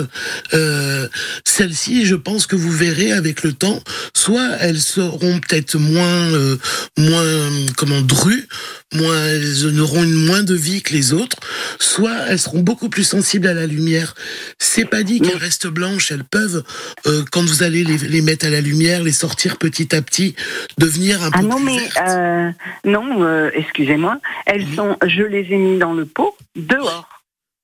Euh, 0.54 1.08
Celles-ci, 1.46 2.06
je 2.06 2.16
pense 2.16 2.46
que 2.48 2.56
vous 2.56 2.72
verrez 2.72 3.12
avec 3.12 3.44
le 3.44 3.54
temps, 3.54 3.82
soit 4.14 4.50
elles 4.60 4.82
seront 4.82 5.40
peut-être 5.40 5.76
moins 5.78 6.32
euh, 6.34 6.58
moins 6.98 7.50
comment 7.78 8.02
drues, 8.02 8.48
moins 8.94 9.26
elles 9.28 9.80
auront 9.80 10.04
une 10.04 10.14
moins 10.26 10.44
de 10.44 10.56
vie 10.56 10.82
que 10.82 10.94
les 10.94 11.14
autres, 11.14 11.38
soit 11.80 12.16
elles 12.28 12.40
seront 12.40 12.60
beaucoup 12.62 12.90
plus 12.90 13.04
sensibles 13.04 13.48
à 13.48 13.54
la 13.54 13.66
lumière. 13.66 14.16
C'est 14.60 14.86
pas 14.86 15.04
dit 15.04 15.22
qu'elles 15.22 15.38
restent 15.38 15.68
blanches, 15.68 16.12
elles 16.12 16.24
peuvent, 16.24 16.64
euh, 17.08 17.24
quand 17.32 17.42
vous 17.46 17.64
allez 17.64 17.84
les, 17.84 17.98
les 17.98 18.22
mettre 18.22 18.46
à 18.46 18.50
la 18.50 18.62
lumière, 18.62 19.04
les 19.04 19.12
sortir 19.12 19.58
petit 19.58 19.96
à 19.96 20.02
petit, 20.02 20.36
devenir 20.78 21.24
un 21.24 21.30
Ah 21.34 21.40
peu 21.40 21.46
non, 21.48 21.56
plus 21.58 21.66
mais 21.66 21.90
euh, 22.08 22.52
non, 22.86 23.24
euh, 23.24 23.50
excusez-moi, 23.54 24.20
elles 24.46 24.66
sont, 24.76 24.98
je 25.06 25.24
les 25.24 25.48
ai 25.52 25.58
mis 25.58 25.78
dans 25.80 25.94
le 25.94 26.06
pot 26.06 26.36
dehors. 26.56 27.08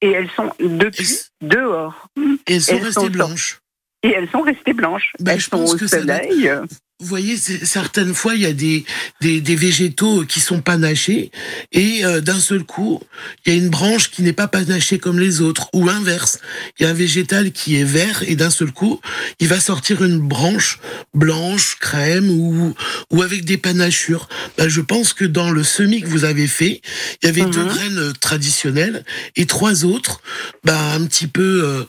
Et 0.01 0.11
elles 0.11 0.29
sont 0.35 0.51
depuis 0.59 1.09
dehors. 1.41 2.07
Et 2.47 2.53
elles 2.55 2.61
sont 2.61 2.75
elles 2.77 2.83
restées 2.83 3.01
sont 3.01 3.07
blanches. 3.07 3.59
Et 4.03 4.09
elles 4.11 4.29
sont 4.29 4.41
restées 4.41 4.73
blanches. 4.73 5.11
Ben, 5.19 5.31
elles 5.33 5.39
je 5.39 5.45
sont 5.45 5.57
pense 5.57 5.73
au 5.73 5.77
que 5.77 5.87
ça 5.87 6.01
doit- 6.01 6.17
soleil. 6.17 6.51
Vous 6.99 7.05
voyez, 7.05 7.37
certaines 7.37 8.15
fois, 8.15 8.33
il 8.33 8.41
y 8.41 8.47
a 8.47 8.53
des, 8.53 8.83
des, 9.21 9.39
des 9.39 9.55
végétaux 9.55 10.25
qui 10.25 10.39
sont 10.39 10.61
panachés 10.61 11.29
et 11.71 12.03
euh, 12.03 12.21
d'un 12.21 12.39
seul 12.39 12.63
coup, 12.63 12.99
il 13.45 13.53
y 13.53 13.55
a 13.55 13.59
une 13.59 13.69
branche 13.69 14.09
qui 14.09 14.23
n'est 14.23 14.33
pas 14.33 14.47
panachée 14.47 14.97
comme 14.97 15.19
les 15.19 15.41
autres 15.41 15.69
ou 15.73 15.89
inverse. 15.89 16.39
Il 16.79 16.83
y 16.83 16.85
a 16.87 16.89
un 16.89 16.93
végétal 16.93 17.51
qui 17.51 17.75
est 17.75 17.83
vert 17.83 18.23
et 18.25 18.35
d'un 18.35 18.49
seul 18.49 18.71
coup, 18.71 18.99
il 19.39 19.47
va 19.47 19.59
sortir 19.59 20.03
une 20.03 20.17
branche 20.17 20.79
blanche, 21.13 21.77
crème 21.79 22.31
ou, 22.31 22.73
ou 23.11 23.21
avec 23.21 23.45
des 23.45 23.57
panachures. 23.57 24.27
Ben, 24.57 24.67
je 24.67 24.81
pense 24.81 25.13
que 25.13 25.25
dans 25.25 25.51
le 25.51 25.63
semis 25.63 26.01
que 26.01 26.07
vous 26.07 26.23
avez 26.25 26.47
fait, 26.47 26.81
il 27.21 27.27
y 27.27 27.29
avait 27.29 27.45
deux 27.45 27.61
Mhm. 27.63 27.67
graines 27.67 27.97
euh, 27.99 28.13
traditionnelles 28.19 29.05
et 29.35 29.45
trois 29.45 29.85
autres, 29.85 30.21
ben, 30.63 30.93
un 30.95 31.05
petit 31.05 31.27
peu 31.27 31.61
euh, 31.63 31.83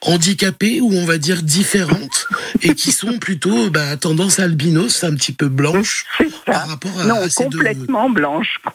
handicapées 0.00 0.80
ou 0.80 0.90
on 0.94 1.04
va 1.04 1.18
dire 1.18 1.42
différentes 1.42 2.26
et 2.62 2.74
qui 2.74 2.92
sont 2.92 3.18
plutôt 3.18 3.68
ben, 3.68 3.88
à 3.90 3.96
tendance 3.98 4.38
albinos, 4.58 5.02
un 5.04 5.14
petit 5.14 5.32
peu 5.32 5.48
blanches 5.48 6.06
C'est 6.18 6.30
par 6.44 6.54
ça. 6.62 6.66
rapport 6.66 7.00
à, 7.00 7.04
Non, 7.06 7.16
à 7.16 7.28
ces 7.28 7.44
deux. 7.48 7.58
complètement 7.58 8.08
blanche. 8.08 8.60
Ça, 8.64 8.70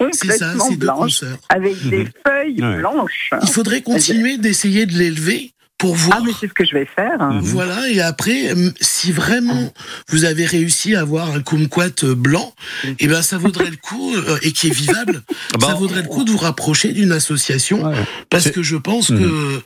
Complètement 0.58 0.72
blanche. 0.72 1.24
Avec 1.48 1.88
des 1.90 2.08
feuilles 2.26 2.62
Ouais. 2.62 2.78
blanches. 2.80 3.30
Il 3.42 3.48
faudrait 3.50 3.82
continuer 3.82 4.38
d'essayer 4.38 4.86
de 4.86 4.94
l'élever 4.94 5.52
pour 5.80 5.96
voir. 5.96 6.20
Ah, 6.22 6.24
mais 6.26 6.34
c'est 6.40 6.48
ce 6.48 6.54
que 6.54 6.66
je 6.66 6.74
vais 6.76 6.86
faire. 6.86 7.20
hein. 7.20 7.40
Voilà, 7.42 7.90
et 7.90 8.02
après, 8.02 8.54
si 8.82 9.12
vraiment 9.12 9.74
vous 10.10 10.26
avez 10.26 10.46
réussi 10.46 10.94
à 10.96 11.00
avoir 11.02 11.32
un 11.32 11.42
kumquat 11.42 12.04
euh, 12.04 12.14
blanc, 12.16 12.54
eh 13.00 13.08
ben 13.08 13.22
ça 13.24 13.38
vaudrait 13.40 13.70
le 13.72 13.78
coup, 13.82 14.14
euh, 14.14 14.38
et 14.44 14.52
qui 14.52 14.68
est 14.68 14.74
vivable, 14.74 15.24
bah, 15.58 15.68
ça 15.68 15.74
vaudrait 15.74 16.02
le 16.04 16.08
coup 16.08 16.24
de 16.26 16.30
vous 16.32 16.38
rapprocher 16.38 16.92
d'une 16.94 17.12
association, 17.14 17.92
parce 18.30 18.52
que 18.52 18.62
je 18.62 18.76
pense 18.76 19.10
Mhm. 19.10 19.20
que, 19.20 19.62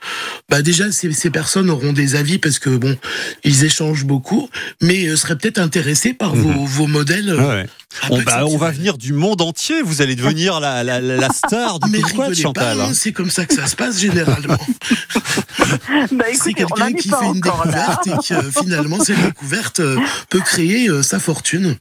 bah 0.49 0.61
déjà, 0.61 0.89
ces, 0.91 1.11
ces 1.11 1.29
personnes 1.31 1.69
auront 1.69 1.91
des 1.93 2.15
avis, 2.15 2.37
parce 2.37 2.59
que 2.59 2.69
bon, 2.69 2.95
ils 3.43 3.65
échangent 3.65 4.05
beaucoup, 4.05 4.49
mais 4.81 5.07
euh, 5.07 5.15
seraient 5.15 5.35
peut-être 5.37 5.57
intéressés 5.59 6.13
par 6.13 6.35
vos, 6.35 6.63
vos 6.65 6.87
modèles. 6.87 7.29
euh, 7.29 7.43
Ouais. 7.63 7.65
On, 8.09 8.21
bah, 8.23 8.45
on 8.47 8.57
va 8.57 8.71
venir 8.71 8.97
du 8.97 9.13
monde 9.13 9.39
entier. 9.41 9.83
Vous 9.83 10.01
allez 10.01 10.15
devenir 10.15 10.59
la, 10.59 10.83
la, 10.83 10.99
la, 10.99 11.15
la 11.15 11.29
star 11.29 11.79
du 11.79 11.89
Mais 11.91 11.99
kumquat, 12.01 12.33
Chantal. 12.33 12.77
pas, 12.77 12.83
hein, 12.85 12.91
c'est 12.93 13.11
comme 13.11 13.29
ça 13.29 13.45
que 13.45 13.53
ça 13.53 13.67
se 13.67 13.75
passe 13.75 13.99
généralement. 13.99 14.57
Bah, 16.11 16.25
c'est 16.33 16.49
écoutez, 16.51 16.63
n'en 16.63 16.67
quelqu'un 16.69 16.93
qui 16.93 17.09
fait 17.09 17.15
une 17.25 17.37
encore 17.37 17.65
là. 17.65 17.71
découverte 18.03 18.07
et 18.07 18.11
que 18.27 18.33
euh, 18.33 18.51
finalement 18.61 18.99
cette 18.99 19.21
découverte 19.23 19.79
euh, 19.79 19.97
peut 20.29 20.39
créer 20.41 20.87
euh, 20.89 21.01
sa 21.01 21.19
fortune. 21.19 21.75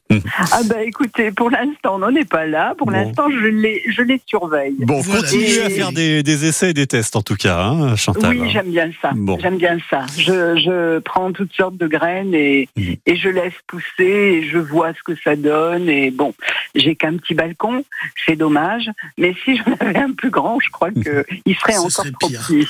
Ah 0.51 0.61
bah 0.65 0.81
écoutez, 0.83 1.31
pour 1.31 1.49
l'instant, 1.49 1.95
on 1.95 1.99
n'en 1.99 2.15
est 2.15 2.27
pas 2.29 2.45
là. 2.45 2.73
Pour 2.77 2.87
Bon. 2.87 2.93
l'instant, 2.93 3.29
je 3.29 3.47
les, 3.47 3.81
je 3.89 4.01
les 4.01 4.21
surveille. 4.25 4.75
Bon, 4.79 4.99
Voilà. 5.01 5.21
continuez 5.21 5.61
à 5.61 5.69
faire 5.69 5.91
des, 5.91 6.23
des 6.23 6.45
essais 6.45 6.71
et 6.71 6.73
des 6.73 6.87
tests, 6.87 7.15
en 7.15 7.21
tout 7.21 7.35
cas, 7.35 7.59
hein, 7.61 7.95
Chantal. 7.95 8.37
Oui, 8.37 8.49
j'aime 8.51 8.71
bien 8.71 8.89
ça. 9.01 9.11
Bon. 9.15 9.37
J'aime 9.39 9.57
bien 9.57 9.77
ça. 9.89 10.05
Je, 10.17 10.57
je 10.57 10.99
prends 10.99 11.31
toutes 11.31 11.53
sortes 11.53 11.77
de 11.77 11.87
graines 11.87 12.33
et, 12.33 12.67
Mhm. 12.77 12.95
et 13.05 13.15
je 13.15 13.29
laisse 13.29 13.53
pousser 13.67 13.83
et 13.99 14.49
je 14.49 14.57
vois 14.57 14.93
ce 14.93 15.03
que 15.03 15.19
ça 15.23 15.35
donne. 15.35 15.89
Et 15.89 16.11
bon, 16.11 16.33
j'ai 16.75 16.95
qu'un 16.95 17.17
petit 17.17 17.33
balcon, 17.33 17.83
c'est 18.25 18.35
dommage. 18.35 18.89
Mais 19.17 19.35
si 19.43 19.57
j'en 19.57 19.73
avais 19.79 19.99
un 19.99 20.11
plus 20.11 20.29
grand, 20.29 20.57
je 20.59 20.69
crois 20.69 20.89
que 20.91 21.25
il 21.45 21.55
serait 21.55 21.73
Ce 21.73 21.79
encore 21.79 21.91
serait 21.91 22.11
trop 22.19 22.29
pire. 22.29 22.41
petit. 22.47 22.67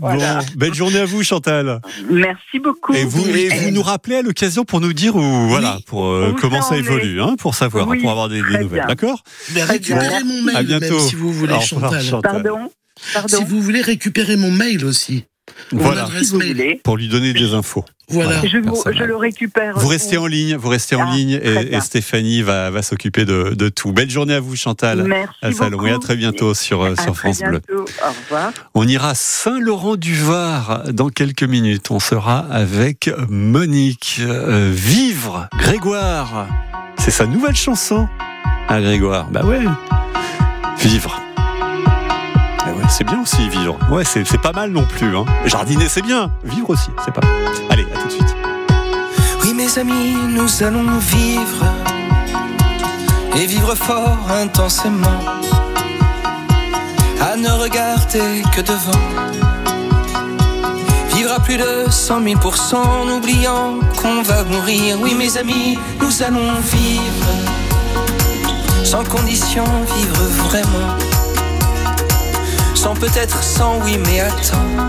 voilà. 0.00 0.38
Bon, 0.40 0.44
belle 0.56 0.71
journée 0.74 0.98
à 0.98 1.04
vous, 1.04 1.22
Chantal. 1.22 1.80
Merci 2.10 2.58
beaucoup. 2.58 2.94
Et 2.94 3.04
vous, 3.04 3.26
et 3.28 3.48
vous 3.48 3.70
nous 3.70 3.82
rappelez 3.82 4.16
à 4.16 4.22
l'occasion 4.22 4.64
pour 4.64 4.80
nous 4.80 4.92
dire 4.92 5.16
où, 5.16 5.48
voilà, 5.48 5.78
pour 5.86 6.06
euh, 6.06 6.34
comment 6.40 6.62
ça 6.62 6.76
évolue, 6.76 7.20
hein, 7.20 7.36
pour 7.38 7.54
savoir, 7.54 7.88
Oui, 7.88 8.00
pour 8.00 8.10
avoir 8.10 8.28
des, 8.28 8.40
nouvelles, 8.40 8.84
d'accord 8.86 9.22
Mais 9.54 9.62
récupérez 9.64 10.24
mon 10.24 10.42
mail 10.42 10.56
À 10.56 10.62
bientôt. 10.62 10.96
même 10.96 11.00
si 11.00 11.14
vous 11.14 11.32
voulez, 11.32 11.60
Chantal. 11.60 12.02
Chantal. 12.02 12.42
Pardon? 12.42 12.70
Pardon? 13.14 13.36
Si 13.36 13.44
vous 13.44 13.60
voulez 13.60 13.80
récupérer 13.80 14.36
mon 14.36 14.50
mail 14.50 14.84
aussi. 14.84 15.24
Voilà, 15.70 16.04
adresse 16.04 16.32
mail. 16.32 16.78
pour 16.82 16.96
lui 16.96 17.08
donner 17.08 17.32
des 17.32 17.54
infos. 17.54 17.84
Voilà. 18.08 18.34
Voilà. 18.40 18.48
Je, 18.48 18.58
vous- 18.58 18.72
Personne. 18.72 18.94
je 18.98 19.04
le 19.04 19.16
récupère. 19.16 19.78
Vous 19.78 19.88
restez 19.88 20.18
en 20.18 20.26
ligne, 20.26 20.56
vous 20.56 20.68
restez 20.68 20.96
en 20.96 21.06
Ah, 21.08 21.14
ligne 21.14 21.40
et, 21.42 21.80
Stéphanie 21.80 22.42
va, 22.42 22.68
va 22.70 22.82
s'occuper 22.82 23.24
de, 23.24 23.54
de 23.56 23.68
tout. 23.70 23.92
Belle 23.92 24.10
journée 24.10 24.34
à 24.34 24.40
vous, 24.40 24.54
Chantal. 24.54 25.04
Merci 25.04 25.34
À 25.40 25.52
Salon 25.52 25.70
beaucoup. 25.78 25.86
et 25.86 25.92
à 25.92 25.98
très 25.98 26.16
bientôt 26.16 26.52
sur, 26.52 26.82
euh, 26.82 26.92
À 26.98 27.02
sur 27.02 27.12
très 27.14 27.32
France 27.32 27.40
Bleu. 27.40 27.60
bientôt. 27.66 27.84
Au 28.04 28.08
revoir. 28.24 28.52
On 28.74 28.86
ira 28.86 29.10
à 29.10 29.14
Saint-Laurent-du-Var 29.14 30.84
dans 30.92 31.08
quelques 31.08 31.44
minutes. 31.44 31.90
On 31.90 32.00
sera 32.00 32.38
avec 32.50 33.10
Monique. 33.30 34.18
Euh, 34.20 34.70
vivre, 34.74 35.48
Grégoire. 35.56 36.48
C'est 36.98 37.10
sa 37.12 37.26
nouvelle 37.26 37.56
chanson 37.56 38.08
à 38.68 38.80
Grégoire. 38.80 39.28
Bah 39.30 39.44
ouais. 39.46 39.60
Vivre. 40.80 41.21
C'est 42.88 43.04
bien 43.04 43.20
aussi 43.22 43.48
vivre. 43.48 43.78
Ouais, 43.90 44.04
c'est 44.04 44.26
c'est 44.26 44.40
pas 44.40 44.52
mal 44.52 44.70
non 44.70 44.84
plus. 44.84 45.16
Hein. 45.16 45.24
Jardiner, 45.46 45.88
c'est 45.88 46.02
bien. 46.02 46.30
Vivre 46.44 46.70
aussi, 46.70 46.90
c'est 47.04 47.12
pas 47.12 47.20
mal. 47.26 47.34
Allez, 47.70 47.86
à 47.94 47.98
tout 47.98 48.06
de 48.06 48.12
suite. 48.12 48.36
Oui 49.42 49.54
mes 49.54 49.78
amis, 49.78 50.16
nous 50.28 50.62
allons 50.62 50.98
vivre 50.98 51.64
et 53.36 53.46
vivre 53.46 53.74
fort 53.74 54.18
intensément. 54.30 55.20
À 57.20 57.36
ne 57.36 57.50
regarder 57.50 58.42
que 58.54 58.60
devant. 58.60 59.06
Vivre 61.14 61.32
à 61.32 61.40
plus 61.40 61.56
de 61.56 61.90
100 61.90 62.22
000% 62.22 62.76
en 62.76 63.08
oubliant 63.08 63.78
qu'on 64.00 64.22
va 64.22 64.44
mourir. 64.44 64.98
Oui 65.00 65.14
mes 65.14 65.36
amis, 65.36 65.78
nous 66.00 66.22
allons 66.22 66.52
vivre 66.70 67.52
sans 68.84 69.04
condition, 69.04 69.64
vivre 69.96 70.22
vraiment. 70.48 71.11
Sans 72.74 72.94
peut-être 72.94 73.42
sans 73.42 73.78
oui 73.84 73.98
mais 74.06 74.20
attends. 74.20 74.88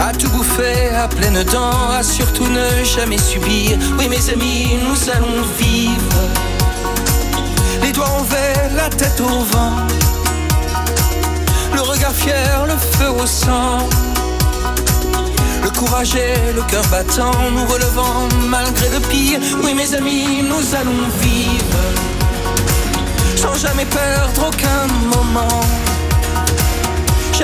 À 0.00 0.12
tout 0.12 0.30
bouffer 0.30 0.88
à 0.96 1.08
pleines 1.08 1.42
dents, 1.44 1.90
à 1.90 2.02
surtout 2.02 2.46
ne 2.48 2.84
jamais 2.84 3.18
subir. 3.18 3.78
Oui, 3.98 4.08
mes 4.08 4.30
amis, 4.30 4.78
nous 4.82 5.10
allons 5.10 5.42
vivre. 5.58 6.20
Les 7.82 7.92
doigts 7.92 8.08
envers, 8.08 8.70
la 8.74 8.88
tête 8.88 9.20
au 9.20 9.44
vent. 9.44 9.76
Le 11.74 11.82
regard 11.82 12.12
fier, 12.12 12.64
le 12.66 12.76
feu 12.76 13.10
au 13.10 13.26
sang. 13.26 13.88
Le 15.62 15.70
courage 15.70 16.14
et 16.14 16.52
le 16.54 16.62
cœur 16.62 16.84
battant, 16.90 17.32
nous 17.52 17.66
relevant 17.66 18.26
malgré 18.48 18.88
le 18.88 19.00
pire. 19.00 19.38
Oui, 19.62 19.74
mes 19.74 19.94
amis, 19.94 20.42
nous 20.42 20.74
allons 20.74 21.08
vivre. 21.20 21.78
Sans 23.36 23.54
jamais 23.54 23.84
perdre 23.84 24.48
aucun 24.48 24.86
moment. 25.14 25.60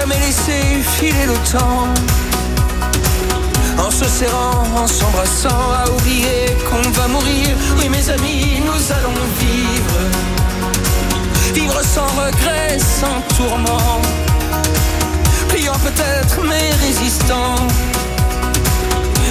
Jamais 0.08 0.24
laisser 0.24 0.62
filer 0.98 1.26
le 1.26 1.34
temps. 1.50 1.88
En 3.76 3.90
se 3.90 4.04
serrant, 4.04 4.62
en 4.76 4.86
s'embrassant, 4.86 5.48
à 5.48 5.90
oublier 5.90 6.56
qu'on 6.68 6.90
va 6.90 7.08
mourir. 7.08 7.56
Oui, 7.78 7.88
mes 7.88 8.08
amis, 8.10 8.62
nous 8.64 8.92
allons 8.92 9.18
vivre. 9.40 9.98
Vivre 11.54 11.82
sans 11.82 12.06
regret, 12.06 12.78
sans 12.78 13.20
tourment. 13.36 14.00
Pliant 15.48 15.78
peut-être, 15.82 16.40
mais 16.44 16.70
résistant. 16.86 17.56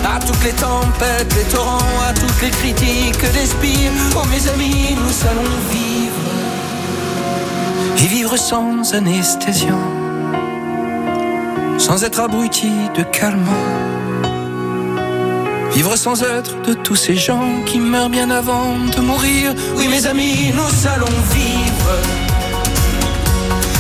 À 0.04 0.20
toutes 0.20 0.44
les 0.44 0.54
tempêtes, 0.54 1.34
les 1.38 1.56
torrents, 1.56 2.02
à 2.06 2.12
toutes 2.12 2.42
les 2.42 2.52
critiques, 2.52 3.24
les 3.34 3.46
spires. 3.46 3.92
Oh, 4.18 4.26
mes 4.30 4.50
amis, 4.50 4.98
nous 4.98 5.28
allons 5.30 5.52
vivre. 5.72 6.26
Et 7.98 8.08
vivre 8.08 8.36
sans 8.36 8.94
anesthésion. 8.94 9.95
Sans 11.78 12.04
être 12.04 12.20
abruti 12.20 12.72
de 12.98 13.04
calmant. 13.04 13.52
Vivre 15.74 15.96
sans 15.98 16.24
être 16.24 16.62
de 16.62 16.74
tous 16.74 16.96
ces 16.96 17.16
gens 17.16 17.62
qui 17.66 17.80
meurent 17.80 18.10
bien 18.10 18.30
avant 18.30 18.78
de 18.96 19.02
mourir. 19.02 19.54
Oui, 19.76 19.88
mes 19.88 20.06
amis, 20.06 20.54
nous 20.54 20.88
allons 20.88 21.18
vivre. 21.32 21.92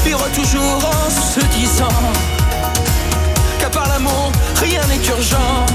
Vivre 0.06 0.28
toujours 0.36 0.82
en 0.86 1.10
se 1.10 1.40
disant 1.58 2.02
qu'à 3.60 3.70
part 3.70 3.88
l'amour, 3.88 4.32
rien 4.62 4.82
n'est 4.88 5.08
urgent. 5.08 5.66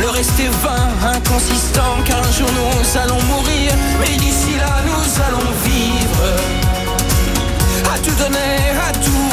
Le 0.00 0.08
reste 0.08 0.40
est 0.40 0.54
vain, 0.62 0.88
inconsistant, 1.14 1.96
car 2.06 2.18
un 2.18 2.32
jour 2.32 2.48
nous 2.58 2.98
allons 3.00 3.22
mourir. 3.24 3.72
Mais 4.00 4.16
d'ici 4.16 4.56
là, 4.56 4.80
nous 4.86 5.22
allons 5.26 5.50
vivre. 5.64 6.24
À 7.92 7.98
tout 7.98 8.14
donner, 8.22 8.56
à 8.88 8.92
tout 8.92 9.27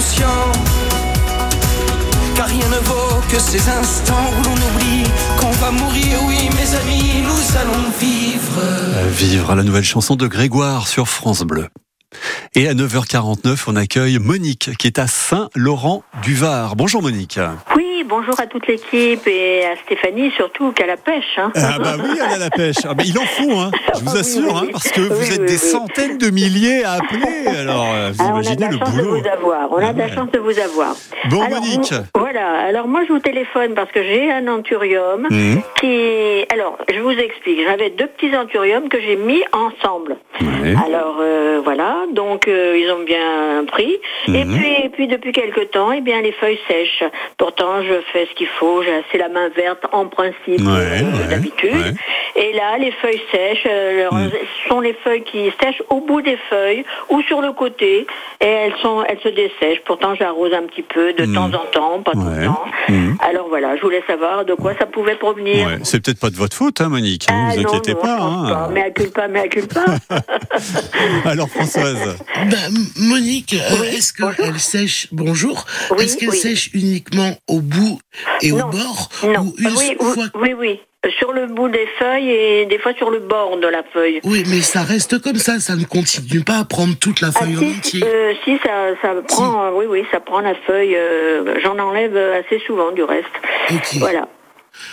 presque 0.00 0.22
inconscient. 0.22 0.52
Car 2.34 2.46
rien 2.46 2.68
ne 2.68 2.86
vaut 2.86 3.20
que 3.30 3.38
ces 3.38 3.68
instants 3.68 4.30
où 4.38 4.42
l'on 4.44 4.52
oublie 4.52 5.04
qu'on 5.38 5.50
va 5.50 5.70
mourir. 5.70 6.18
Oui, 6.26 6.48
mes 6.56 6.74
amis, 6.76 7.22
nous 7.22 7.58
allons 7.58 7.90
vivre. 8.00 8.62
À 8.98 9.06
Vivre, 9.08 9.54
la 9.54 9.62
nouvelle 9.62 9.84
chanson 9.84 10.16
de 10.16 10.26
Grégoire 10.26 10.88
sur 10.88 11.08
France 11.08 11.42
Bleu. 11.42 11.68
Et 12.54 12.66
à 12.66 12.74
9h49, 12.74 13.64
on 13.68 13.76
accueille 13.76 14.18
Monique 14.18 14.70
qui 14.78 14.86
est 14.86 14.98
à 14.98 15.06
Saint-Laurent-du-Var. 15.06 16.76
Bonjour 16.76 17.02
Monique. 17.02 17.38
Oui, 17.76 17.89
bonjour 18.04 18.38
à 18.40 18.46
toute 18.46 18.66
l'équipe 18.66 19.26
et 19.26 19.64
à 19.64 19.76
Stéphanie 19.84 20.30
surtout 20.36 20.72
qu'à 20.72 20.86
la 20.86 20.96
pêche. 20.96 21.24
Hein. 21.38 21.52
Ah 21.54 21.78
bah 21.78 21.94
oui, 22.02 22.10
elle 22.16 22.34
a 22.34 22.38
la 22.38 22.50
pêche. 22.50 22.76
Ah 22.88 22.94
bah 22.94 23.02
il 23.06 23.16
en 23.18 23.22
faut, 23.22 23.50
hein, 23.58 23.70
je 23.94 24.00
vous 24.00 24.12
Oui, 24.12 24.18
assure, 24.20 24.42
oui, 24.54 24.60
hein, 24.64 24.68
parce 24.72 24.88
que 24.90 25.00
vous 25.00 25.20
Oui, 25.20 25.32
êtes 25.34 25.44
des 25.44 25.58
centaines 25.58 26.18
de 26.18 26.30
milliers 26.30 26.84
à 26.84 26.92
appeler. 26.94 27.46
Alors, 27.60 27.86
euh, 27.94 28.10
vous 28.12 28.24
Ah, 28.24 28.32
on 28.32 28.36
a 28.38 28.40
de 28.40 28.44
imaginez 28.46 28.64
la 28.66 28.70
le 28.70 28.78
chance 28.78 28.90
boulot. 28.96 29.16
de 29.16 29.20
vous 29.22 29.28
avoir. 29.28 29.72
On 29.72 29.76
a 29.76 29.92
de 29.92 29.98
la 29.98 30.04
Ouais. 30.06 30.12
chance 30.14 30.30
de 30.30 30.38
vous 30.38 30.58
avoir. 30.58 30.94
Bon, 31.30 31.42
alors, 31.42 31.60
Monique. 31.60 31.92
vous- 31.92 32.20
voilà. 32.20 32.48
Alors 32.66 32.88
moi, 32.88 33.02
je 33.06 33.12
vous 33.12 33.18
téléphone 33.18 33.74
parce 33.74 33.90
que 33.92 34.02
j'ai 34.02 34.30
un 34.30 34.46
anthurium 34.48 35.26
Mhm. 35.30 35.62
qui. 35.80 36.44
Alors, 36.52 36.78
je 36.92 37.00
vous 37.00 37.10
explique. 37.10 37.60
J'avais 37.64 37.90
deux 37.90 38.06
petits 38.06 38.34
anthuriums 38.36 38.88
que 38.88 39.00
j'ai 39.00 39.16
mis 39.16 39.42
ensemble. 39.52 40.16
Ouais. 40.40 40.74
Alors 40.86 41.16
euh, 41.20 41.60
voilà. 41.62 42.04
Donc 42.14 42.48
euh, 42.48 42.76
ils 42.78 42.90
ont 42.90 43.04
bien 43.04 43.64
pris. 43.66 43.96
Et 44.28 44.44
Mhm. 44.44 44.56
puis, 44.56 44.72
et 44.84 44.88
puis 44.88 45.06
depuis 45.06 45.32
quelque 45.32 45.60
temps, 45.64 45.92
eh 45.92 46.00
bien 46.00 46.20
les 46.22 46.32
feuilles 46.32 46.58
sèchent. 46.68 47.04
Pourtant, 47.38 47.82
je 47.90 48.00
fais 48.12 48.26
ce 48.30 48.34
qu'il 48.34 48.46
faut. 48.58 48.82
J'ai 48.82 48.94
assez 48.94 49.18
la 49.18 49.28
main 49.28 49.48
verte 49.50 49.84
en 49.92 50.06
principe 50.06 50.60
Ouais, 50.60 50.66
euh, 50.66 51.18
ouais, 51.18 51.26
d'habitude. 51.28 51.74
ouais. 51.74 51.94
Et 52.36 52.52
là, 52.54 52.78
les 52.78 52.92
feuilles 52.92 53.20
sèches, 53.32 53.66
euh, 53.66 54.08
Mm. 54.10 54.30
ce 54.30 54.68
sont 54.68 54.80
les 54.80 54.94
feuilles 55.04 55.24
qui 55.24 55.50
sèchent 55.62 55.82
au 55.90 56.00
bout 56.00 56.22
des 56.22 56.38
feuilles 56.48 56.84
ou 57.10 57.20
sur 57.22 57.40
le 57.42 57.52
côté, 57.52 58.06
et 58.40 58.46
elles 58.46 58.74
sont, 58.82 59.02
elles 59.08 59.18
se 59.22 59.28
dessèchent. 59.28 59.82
Pourtant, 59.84 60.14
j'arrose 60.14 60.52
un 60.54 60.62
petit 60.62 60.82
peu 60.82 61.12
de 61.12 61.24
Mm. 61.26 61.34
temps 61.34 61.50
en 61.54 61.66
temps, 61.72 62.02
pas 62.02 62.12
tout 62.12 62.20
le 62.24 62.44
temps. 62.46 62.64
Mhm. 62.88 63.16
Alors 63.20 63.48
voilà, 63.48 63.76
je 63.76 63.82
voulais 63.82 64.02
savoir 64.06 64.44
de 64.44 64.54
quoi 64.54 64.72
ça 64.78 64.86
pouvait 64.86 65.16
provenir. 65.16 65.66
Ouais, 65.66 65.78
c'est 65.82 66.02
peut-être 66.02 66.20
pas 66.20 66.30
de 66.30 66.36
votre 66.36 66.56
faute, 66.56 66.80
hein, 66.80 66.88
Monique. 66.88 67.26
hein, 67.30 67.48
Ah 67.50 67.54
vous 67.56 67.62
non, 67.62 67.68
inquiétez 67.70 67.94
non, 67.94 68.00
pas. 68.00 68.18
hein. 68.20 68.48
pas. 68.48 68.68
Mais 68.72 68.82
accule 68.84 69.10
pas, 69.10 69.28
mais 69.28 69.40
accule 69.40 69.66
pas. 69.68 69.84
Alors 71.24 71.48
Françoise, 71.48 72.16
Bah, 72.50 72.56
Monique, 72.96 73.54
euh, 73.54 73.76
Oui, 73.80 73.88
est-ce 73.88 74.12
bonjour. 74.18 74.36
qu'elle 74.36 74.58
sèche, 74.60 75.08
bonjour, 75.12 75.64
Oui, 75.90 76.04
est-ce 76.04 76.16
qu'elle 76.16 76.30
oui. 76.30 76.36
sèche 76.38 76.70
uniquement 76.74 77.36
au 77.48 77.60
bout 77.60 77.79
et 78.42 78.52
au 78.52 78.56
bord 78.58 79.08
non. 79.24 79.40
ou 79.42 79.54
une 79.58 79.68
oui, 79.76 79.96
fois 80.00 80.24
oui, 80.34 80.54
oui. 80.58 80.80
Sur 81.18 81.32
le 81.32 81.46
bout 81.46 81.70
des 81.70 81.88
feuilles 81.98 82.28
et 82.28 82.66
des 82.66 82.78
fois 82.78 82.92
sur 82.92 83.10
le 83.10 83.20
bord 83.20 83.56
de 83.56 83.66
la 83.66 83.82
feuille. 83.82 84.20
Oui, 84.24 84.44
mais 84.48 84.60
ça 84.60 84.82
reste 84.82 85.18
comme 85.20 85.36
ça, 85.36 85.58
ça 85.58 85.74
ne 85.74 85.84
continue 85.84 86.40
pas 86.42 86.58
à 86.58 86.64
prendre 86.66 86.94
toute 86.94 87.22
la 87.22 87.28
Ah, 87.34 87.40
feuille 87.40 87.56
en 87.56 87.60
si, 87.60 87.66
entier. 87.78 88.04
euh, 88.04 88.34
si, 88.44 88.58
ça, 88.62 88.88
ça 89.00 89.14
prend, 89.26 89.64
euh, 89.64 89.70
oui, 89.72 89.86
oui, 89.88 90.04
ça 90.10 90.20
prend 90.20 90.40
la 90.40 90.54
feuille. 90.66 90.94
euh, 90.94 91.58
J'en 91.62 91.78
enlève 91.78 92.14
assez 92.16 92.60
souvent 92.66 92.92
du 92.92 93.02
reste. 93.02 93.26
Ok. 93.70 93.94
Voilà. 93.98 94.28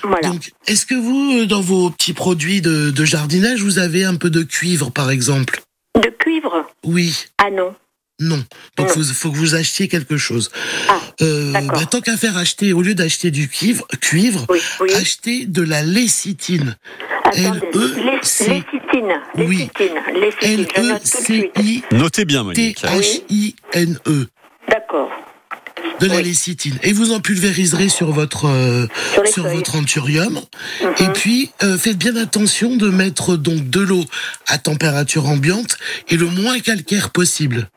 Voilà. 0.03 0.29
Donc, 0.29 0.51
est-ce 0.67 0.85
que 0.85 0.95
vous, 0.95 1.39
euh, 1.41 1.45
dans 1.45 1.61
vos 1.61 1.89
petits 1.89 2.13
produits 2.13 2.61
de, 2.61 2.89
de 2.89 3.05
jardinage, 3.05 3.61
vous 3.61 3.77
avez 3.79 4.05
un 4.05 4.15
peu 4.15 4.29
de 4.29 4.43
cuivre, 4.43 4.91
par 4.91 5.11
exemple? 5.11 5.59
De 5.95 6.09
cuivre? 6.09 6.65
Oui, 6.85 7.25
Ah 7.37 7.51
non. 7.51 7.73
Non. 8.19 8.43
Donc, 8.77 8.89
il 8.95 9.03
faut 9.03 9.31
que 9.31 9.37
vous 9.37 9.55
achetiez 9.55 9.87
quelque 9.87 10.17
chose. 10.17 10.51
Ah, 10.89 10.99
Euh, 11.21 11.51
bah, 11.51 11.85
tant 11.89 11.99
qu'à 12.01 12.15
faire 12.17 12.37
acheter, 12.37 12.73
au 12.73 12.81
lieu 12.81 12.93
d'acheter 12.95 13.31
du 13.31 13.47
cuivre, 13.49 13.85
cuivre 14.01 14.45
oui, 14.49 14.59
oui. 14.81 14.93
achetez 14.93 15.45
de 15.45 15.61
la 15.63 15.81
lécitine. 15.83 16.75
L-E-C. 17.33 18.63
Oui. 19.35 19.69
De 19.77 20.31
suite. 20.31 20.37
L-E-C-I-T-H-I-N-E. 20.41 21.95
notez 21.95 22.25
bien 22.25 22.43
Monique. 22.43 22.83
D'accord. 24.69 25.09
De 25.99 26.05
la 26.07 26.17
Oui. 26.17 26.23
lécithine. 26.23 26.77
Et 26.83 26.93
vous 26.93 27.11
en 27.11 27.19
pulvériserez 27.19 27.89
sur 27.89 28.11
votre, 28.11 28.45
euh, 28.45 28.85
Sur 29.31 29.47
votre 29.47 29.75
anthurium. 29.75 30.33
Mhm. 30.81 30.89
Et 30.99 31.07
puis, 31.13 31.51
euh, 31.63 31.77
faites 31.77 31.97
bien 31.97 32.15
attention 32.15 32.75
de 32.75 32.89
mettre 32.89 33.35
donc 33.37 33.69
de 33.69 33.79
l'eau 33.81 34.05
à 34.47 34.57
température 34.59 35.27
ambiante 35.27 35.77
et 36.09 36.17
le 36.17 36.27
moins 36.27 36.59
calcaire 36.59 37.09
possible. 37.11 37.69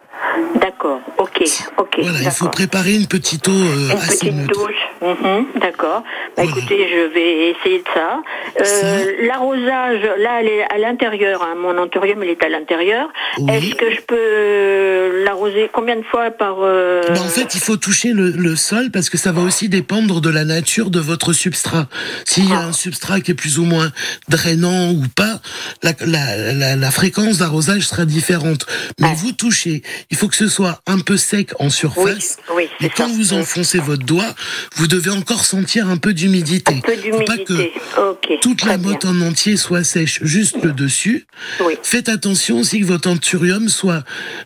Ok. 1.40 1.48
Ok. 1.78 1.98
Voilà, 2.02 2.22
il 2.22 2.30
faut 2.30 2.48
préparer 2.48 2.94
une 2.94 3.06
petite 3.06 3.48
eau 3.48 3.52
euh, 3.52 3.90
Une 3.90 3.96
assez 3.98 4.18
petite 4.18 4.34
neutre. 4.34 4.52
douche. 4.66 4.74
Mhm, 5.00 5.46
D'accord. 5.60 6.02
Bah. 6.36 6.44
Écoutez, 6.44 6.88
je 6.88 7.12
vais 7.14 7.50
essayer 7.50 7.78
de 7.78 7.84
ça. 7.94 8.20
Euh. 8.60 9.26
L'arrosage, 9.26 10.02
là, 10.18 10.40
elle 10.40 10.48
est 10.48 10.62
à 10.64 10.78
l'intérieur. 10.78 11.42
hein. 11.42 11.54
Mon 11.56 11.76
anthurium, 11.78 12.22
il 12.22 12.28
est 12.30 12.42
à 12.44 12.48
l'intérieur. 12.48 13.08
Oui. 13.38 13.50
Est-ce 13.52 13.74
que 13.76 13.90
je 13.94 14.00
peux 14.02 14.14
euh, 14.18 15.24
l'arroser 15.24 15.70
combien 15.72 15.96
de 15.96 16.02
fois 16.02 16.30
par... 16.30 16.56
euh, 16.60 17.02
Bah, 17.08 17.20
en 17.22 17.28
fait, 17.28 17.54
il 17.54 17.60
faut 17.60 17.76
toucher 17.76 18.12
le, 18.12 18.30
le 18.30 18.56
sol 18.56 18.90
parce 18.92 19.08
que 19.10 19.16
ça 19.18 19.32
va 19.32 19.40
aussi 19.42 19.68
dépendre 19.68 20.20
de 20.20 20.28
la 20.30 20.44
nature 20.44 20.90
de 20.90 21.00
votre 21.00 21.32
substrat. 21.32 21.86
S'il 22.24 22.48
y 22.48 22.52
a 22.52 22.58
Ah. 22.60 22.66
un 22.66 22.72
substrat 22.72 23.20
qui 23.20 23.30
est 23.30 23.34
plus 23.34 23.58
ou 23.58 23.64
moins 23.64 23.90
drainant 24.28 24.90
ou 24.90 25.04
pas, 25.16 25.40
la, 25.82 25.92
la, 26.06 26.52
la, 26.52 26.76
la 26.76 26.90
fréquence 26.90 27.38
d'arrosage 27.38 27.86
sera 27.88 28.04
différente. 28.04 28.66
Mais 29.00 29.08
Ah. 29.10 29.14
vous 29.16 29.32
touchez, 29.32 29.82
il 30.10 30.16
faut 30.16 30.28
que 30.28 30.36
ce 30.36 30.48
soit 30.48 30.80
un 30.86 30.98
peu 30.98 31.16
sec 31.16 31.52
en 31.58 31.66
Oui, 31.66 31.70
surface. 31.70 32.36
oui, 32.54 32.64
Et 32.64 32.68
c'est 32.82 32.88
ça. 32.88 32.92
quand 32.98 33.08
vous 33.08 33.32
enfoncez 33.32 33.78
votre 33.78 34.04
doigt, 34.04 34.34
vous 34.76 34.88
devez 34.90 35.10
encore 35.10 35.44
sentir 35.44 35.88
un 35.88 35.96
peu 35.96 36.12
d'humidité. 36.12 36.74
Un 36.74 36.80
peu 36.80 36.94
Faut 36.96 37.24
pas 37.24 37.38
que 37.38 37.52
d'humidité. 37.52 38.38
Toute 38.42 38.58
très 38.58 38.70
la 38.70 38.76
bien. 38.76 38.92
botte 38.92 39.04
en 39.04 39.20
entier 39.20 39.56
soit 39.56 39.84
sèche, 39.84 40.20
juste 40.22 40.56
le 40.62 40.72
dessus. 40.72 41.26
Oui. 41.64 41.74
Faites 41.82 42.08
attention 42.08 42.58
aussi 42.58 42.80
que 42.80 42.86
votre 42.86 43.08
anthurium 43.08 43.68
soit 43.68 44.04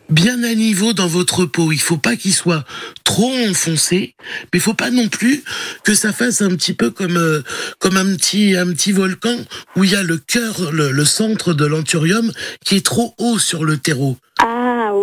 bien 0.09 0.43
à 0.43 0.53
niveau 0.53 0.93
dans 0.93 1.07
votre 1.07 1.45
peau. 1.45 1.71
Il 1.71 1.81
faut 1.81 1.97
pas 1.97 2.15
qu'il 2.15 2.33
soit 2.33 2.63
trop 3.03 3.33
enfoncé, 3.49 4.15
mais 4.53 4.59
il 4.59 4.61
faut 4.61 4.73
pas 4.73 4.91
non 4.91 5.07
plus 5.07 5.43
que 5.83 5.93
ça 5.93 6.13
fasse 6.13 6.41
un 6.41 6.49
petit 6.55 6.73
peu 6.73 6.91
comme 6.91 7.17
euh, 7.17 7.41
comme 7.79 7.97
un 7.97 8.15
petit 8.15 8.55
un 8.55 8.67
petit 8.67 8.91
volcan 8.91 9.37
où 9.75 9.83
il 9.83 9.91
y 9.91 9.95
a 9.95 10.03
le 10.03 10.17
cœur, 10.17 10.71
le, 10.71 10.91
le 10.91 11.05
centre 11.05 11.53
de 11.53 11.65
l'anthurium 11.65 12.31
qui 12.63 12.75
est 12.75 12.85
trop 12.85 13.13
haut 13.17 13.39
sur 13.39 13.65
le 13.65 13.77
terreau. 13.77 14.17
Ah 14.39 14.54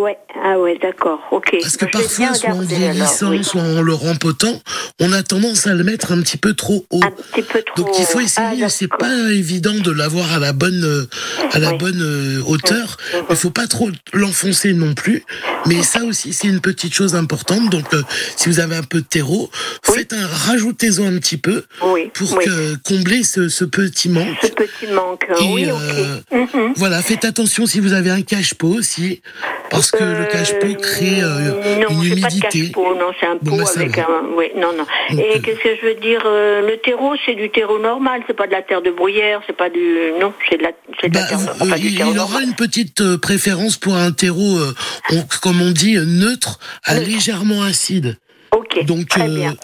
ouais, 0.03 0.17
ah 0.43 0.59
ouais, 0.59 0.77
d'accord, 0.81 1.19
ok. 1.31 1.55
Parce 1.61 1.77
que 1.77 1.85
Je 1.87 1.91
parfois, 1.91 2.33
soit 2.33 2.49
en 2.51 2.59
vieillissant, 2.61 3.29
oui. 3.31 3.43
soit 3.43 3.61
en 3.61 3.81
le 3.81 3.93
rempotant, 3.93 4.61
on 4.99 5.11
a 5.13 5.23
tendance 5.23 5.65
à 5.67 5.73
le 5.73 5.83
mettre 5.83 6.11
un 6.11 6.21
petit 6.21 6.37
peu 6.37 6.53
trop 6.53 6.85
haut. 6.91 6.99
Un 7.03 7.11
petit 7.11 7.41
peu 7.41 7.61
trop... 7.63 7.83
Donc 7.83 7.97
il 7.99 8.05
faut 8.05 8.19
essayer, 8.19 8.63
Ah, 8.63 8.69
c'est 8.69 8.87
pas 8.87 9.31
évident 9.31 9.73
de 9.73 9.91
l'avoir 9.91 10.31
à 10.33 10.39
la 10.39 10.53
bonne 10.53 10.83
euh, 10.83 11.07
à 11.51 11.59
la 11.59 11.71
Oui. 11.71 11.77
bonne 11.77 12.01
euh, 12.01 12.41
hauteur. 12.45 12.97
Il 13.29 13.35
faut 13.35 13.49
pas 13.49 13.67
trop 13.67 13.89
l'enfoncer 14.13 14.73
non 14.73 14.93
plus. 14.93 15.23
Mais 15.65 15.81
ça 15.83 16.03
aussi 16.03 16.33
c'est 16.33 16.47
une 16.47 16.59
petite 16.61 16.93
chose 16.93 17.15
importante. 17.15 17.69
Donc 17.69 17.93
euh, 17.93 18.01
si 18.35 18.49
vous 18.49 18.59
avez 18.59 18.75
un 18.75 18.83
peu 18.83 18.99
de 19.01 19.05
terreau, 19.05 19.49
Oui. 19.89 19.95
faites 19.97 20.13
un 20.13 20.27
rajoutez-en 20.27 21.05
un 21.05 21.17
petit 21.19 21.37
peu 21.37 21.63
Oui, 21.83 22.11
pour 22.13 22.33
oui. 22.37 22.45
que 22.45 22.75
combler 22.83 23.23
ce, 23.23 23.49
ce 23.49 23.65
petit 23.65 24.09
manque. 24.09 24.27
Ce 24.41 24.47
petit 24.47 24.87
manque, 24.91 25.25
Et, 25.41 25.45
oui, 25.53 25.67
euh. 25.69 26.19
Mhm. 26.31 26.73
Voilà, 26.75 27.01
faites 27.01 27.25
attention 27.25 27.65
si 27.65 27.79
vous 27.79 27.93
avez 27.93 28.09
un 28.09 28.21
cache-pot 28.21 28.67
aussi, 28.79 29.21
parce 29.69 29.91
que 29.91 30.03
le 30.03 30.25
cache-pot 30.25 30.75
crée 30.81 31.21
euh, 31.23 31.79
non, 31.79 31.87
une 31.87 31.87
pas 31.87 31.93
de 31.93 32.05
humidité. 32.05 32.61
cache-pot, 32.61 32.95
non, 32.95 33.11
c'est 33.19 33.25
un 33.27 33.37
Bon, 33.41 33.51
pot 33.51 33.57
bah, 33.57 33.65
ça 33.65 33.79
avec 33.81 33.95
va. 33.97 34.03
un. 34.03 34.35
Oui, 34.37 34.45
non, 34.57 34.71
non. 34.77 34.85
Donc, 35.11 35.19
Et 35.19 35.37
euh, 35.37 35.39
qu'est-ce 35.41 35.59
que 35.63 35.75
je 35.81 35.87
veux 35.87 35.95
dire 35.95 36.21
euh, 36.25 36.61
Le 36.67 36.77
terreau, 36.77 37.13
c'est 37.25 37.35
du 37.35 37.49
terreau 37.49 37.79
normal, 37.79 38.21
c'est 38.27 38.35
pas 38.35 38.47
de 38.47 38.51
la 38.51 38.61
terre 38.61 38.81
de 38.81 38.91
bruyère, 38.91 39.41
c'est 39.47 39.55
pas 39.55 39.69
du. 39.69 39.79
Non, 40.19 40.33
c'est 40.49 40.57
de 40.57 40.63
la, 40.63 40.69
de 40.71 41.07
Bah, 41.09 41.19
la 41.21 41.27
terre. 41.27 41.39
euh, 41.61 41.69
pas 41.69 41.77
du 41.77 41.87
il, 41.87 41.97
terreau 41.97 42.11
il 42.13 42.19
aura 42.19 42.29
normal. 42.29 42.43
une 42.49 42.55
petite 42.55 43.01
euh, 43.01 43.17
préférence 43.17 43.77
pour 43.77 43.95
un 43.95 44.11
terreau, 44.11 44.57
euh, 44.57 44.73
on- 45.11 45.25
comme 45.53 45.61
on 45.67 45.71
dit, 45.71 45.95
neutre, 45.97 46.59
à 46.83 46.95
Neutre. 46.95 47.07
légèrement 47.07 47.61
acide. 47.61 48.17
Ok, 48.55 48.85
Donc, 48.85 49.07
très 49.09 49.27
euh, 49.29 49.35
bien. 49.35 49.55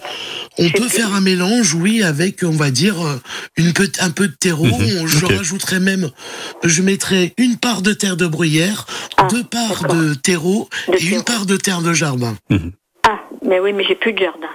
on 0.58 0.68
peut 0.70 0.80
plus. 0.82 0.88
faire 0.90 1.14
un 1.14 1.20
mélange, 1.20 1.74
oui, 1.74 2.02
avec, 2.02 2.42
on 2.44 2.50
va 2.50 2.70
dire, 2.70 3.00
euh, 3.04 3.20
une 3.56 3.72
un 4.00 4.10
peu 4.10 4.28
de 4.28 4.34
terreau. 4.34 4.66
Mhm, 4.66 5.06
Je 5.06 5.24
ok. 5.24 5.32
rajouterais 5.36 5.80
même, 5.80 6.10
je 6.64 6.82
mettrais 6.82 7.32
une 7.38 7.56
part 7.56 7.82
de 7.82 7.92
terre 7.92 8.16
de 8.16 8.26
bruyère, 8.26 8.86
Ah, 9.16 9.26
deux 9.30 9.44
parts 9.44 9.82
d'accord. 9.82 9.96
de 9.96 10.14
terreau 10.14 10.68
De 10.88 10.94
et 10.96 11.06
une 11.06 11.22
part 11.24 11.46
de 11.46 11.56
terre 11.56 11.82
de 11.82 11.92
jardin. 11.92 12.36
Ah, 13.04 13.18
mais 13.46 13.58
oui, 13.60 13.72
mais 13.72 13.84
j'ai 13.88 13.94
plus 13.96 14.12
de 14.12 14.18
jardin. 14.18 14.48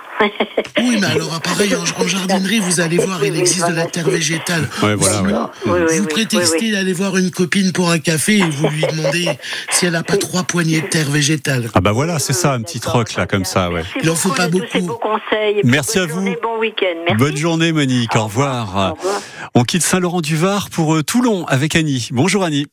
Oui, 0.79 0.97
mais 0.99 1.07
alors, 1.07 1.39
pareil, 1.41 1.73
en, 1.75 2.01
en 2.03 2.07
jardinerie, 2.07 2.59
vous 2.59 2.79
allez 2.79 2.97
voir, 2.97 3.23
il 3.23 3.35
existe 3.37 3.67
de 3.69 3.73
la 3.75 3.85
terre 3.85 4.09
végétale. 4.09 4.67
Ouais, 4.83 4.95
voilà, 4.95 5.21
ouais. 5.21 5.31
Oui, 5.65 5.71
oui, 5.89 5.97
vous 5.97 6.03
oui, 6.03 6.07
prétextez 6.07 6.57
oui, 6.59 6.65
oui. 6.67 6.71
d'aller 6.71 6.93
voir 6.93 7.17
une 7.17 7.31
copine 7.31 7.71
pour 7.71 7.89
un 7.91 7.99
café 7.99 8.37
et 8.39 8.43
vous 8.49 8.67
lui 8.69 8.85
demandez 8.89 9.29
si 9.71 9.85
elle 9.85 9.93
n'a 9.93 10.03
pas 10.03 10.17
trois 10.17 10.43
poignées 10.43 10.81
de 10.81 10.87
terre 10.87 11.09
végétale. 11.09 11.69
Ah 11.73 11.81
bah 11.81 11.91
voilà, 11.91 12.19
c'est 12.19 12.33
ça, 12.33 12.53
un 12.53 12.61
petit 12.61 12.79
troc 12.79 13.13
là 13.15 13.25
comme 13.27 13.45
ça, 13.45 13.69
ouais. 13.69 13.83
Merci 13.83 13.99
Il 14.03 14.09
en 14.09 14.15
faut 14.15 14.29
pas 14.29 14.47
beaucoup. 14.47 14.79
beaux 14.81 14.99
conseils. 14.99 15.61
Merci 15.63 15.99
à 15.99 16.07
journée, 16.07 16.35
vous. 16.41 16.41
Bon 16.41 16.59
week-end. 16.59 16.95
Merci. 17.07 17.15
Bonne 17.17 17.37
journée 17.37 17.71
Monique, 17.71 18.15
au 18.15 18.19
Au 18.19 18.23
revoir. 18.25 18.67
revoir. 18.67 18.93
On 19.53 19.63
quitte 19.63 19.83
Saint-Laurent-du-Var 19.83 20.69
pour 20.69 20.95
euh, 20.95 21.03
Toulon 21.03 21.45
avec 21.47 21.75
Annie. 21.75 22.09
Bonjour 22.11 22.43
Annie. 22.43 22.67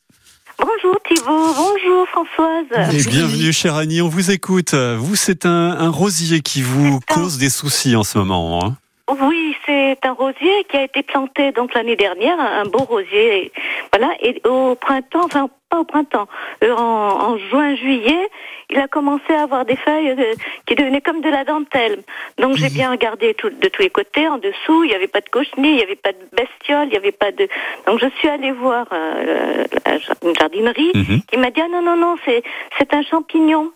Bonjour 0.83 0.99
Thibault, 1.07 1.53
bonjour 1.55 2.07
Françoise. 2.09 2.65
Et 2.93 3.09
bienvenue 3.09 3.53
chère 3.53 3.75
Annie, 3.75 4.01
on 4.01 4.09
vous 4.09 4.31
écoute. 4.31 4.73
Vous, 4.73 5.15
c'est 5.15 5.45
un, 5.45 5.49
un 5.79 5.89
rosier 5.89 6.41
qui 6.41 6.61
vous 6.61 6.99
cause 7.09 7.37
des 7.37 7.49
soucis 7.49 7.95
en 7.95 8.03
ce 8.03 8.17
moment. 8.17 8.65
hein. 8.65 8.75
Oui, 9.21 9.55
c'est 9.65 9.97
un 10.03 10.11
rosier 10.11 10.65
qui 10.69 10.75
a 10.75 10.83
été 10.83 11.03
planté 11.03 11.53
donc 11.53 11.73
l'année 11.73 11.95
dernière, 11.95 12.37
un 12.37 12.65
beau 12.65 12.79
rosier. 12.83 13.53
Voilà, 13.93 14.13
et 14.21 14.41
au 14.45 14.75
printemps, 14.75 15.23
enfin 15.23 15.49
pas 15.73 15.79
au 15.79 15.83
printemps, 15.85 16.27
euh, 16.63 16.71
en, 16.75 17.31
en 17.33 17.37
juin, 17.49 17.75
juillet, 17.75 18.29
il 18.69 18.77
a 18.79 18.87
commencé 18.87 19.33
à 19.33 19.41
avoir 19.43 19.65
des 19.65 19.75
feuilles 19.75 20.11
euh, 20.11 20.33
qui 20.67 20.75
devenaient 20.75 21.01
comme 21.01 21.21
de 21.21 21.29
la 21.29 21.43
dentelle. 21.45 22.03
Donc 22.37 22.55
j'ai 22.57 22.69
bien 22.69 22.91
regardé 22.91 23.33
tout- 23.33 23.49
de 23.49 23.67
tous 23.69 23.81
les 23.81 23.89
côtés, 23.89 24.27
en 24.27 24.37
dessous, 24.37 24.83
il 24.83 24.89
n'y 24.89 24.95
avait 24.95 25.07
pas 25.07 25.21
de 25.21 25.29
cochenille, 25.29 25.71
il 25.71 25.77
n'y 25.77 25.81
avait 25.83 25.95
pas 26.07 26.11
de 26.11 26.23
bestiole, 26.31 26.85
il 26.87 26.91
n'y 26.91 26.97
avait 26.97 27.11
pas 27.11 27.31
de. 27.31 27.47
Donc 27.87 27.99
je 27.99 28.07
suis 28.19 28.29
allée 28.29 28.51
voir 28.51 28.85
euh, 28.91 29.63
la- 29.85 29.97
une 30.27 30.35
jardinerie 30.35 30.91
Mhm. 30.93 31.21
qui 31.27 31.37
m'a 31.37 31.49
dit 31.49 31.61
ah 31.61 31.67
non 31.69 31.81
non 31.81 31.95
non 31.97 32.15
c'est 32.25 32.43
c'est 32.77 32.93
un 32.93 33.01
champignon. 33.01 33.71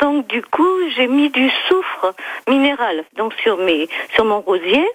Donc 0.00 0.26
du 0.28 0.40
coup 0.42 0.74
j'ai 0.96 1.06
mis 1.06 1.28
du 1.28 1.50
soufre 1.68 2.14
minéral 2.48 3.04
donc 3.18 3.34
sur 3.42 3.58
mes 3.58 3.88
sur 4.14 4.24
mon 4.24 4.40
rosier. 4.40 4.86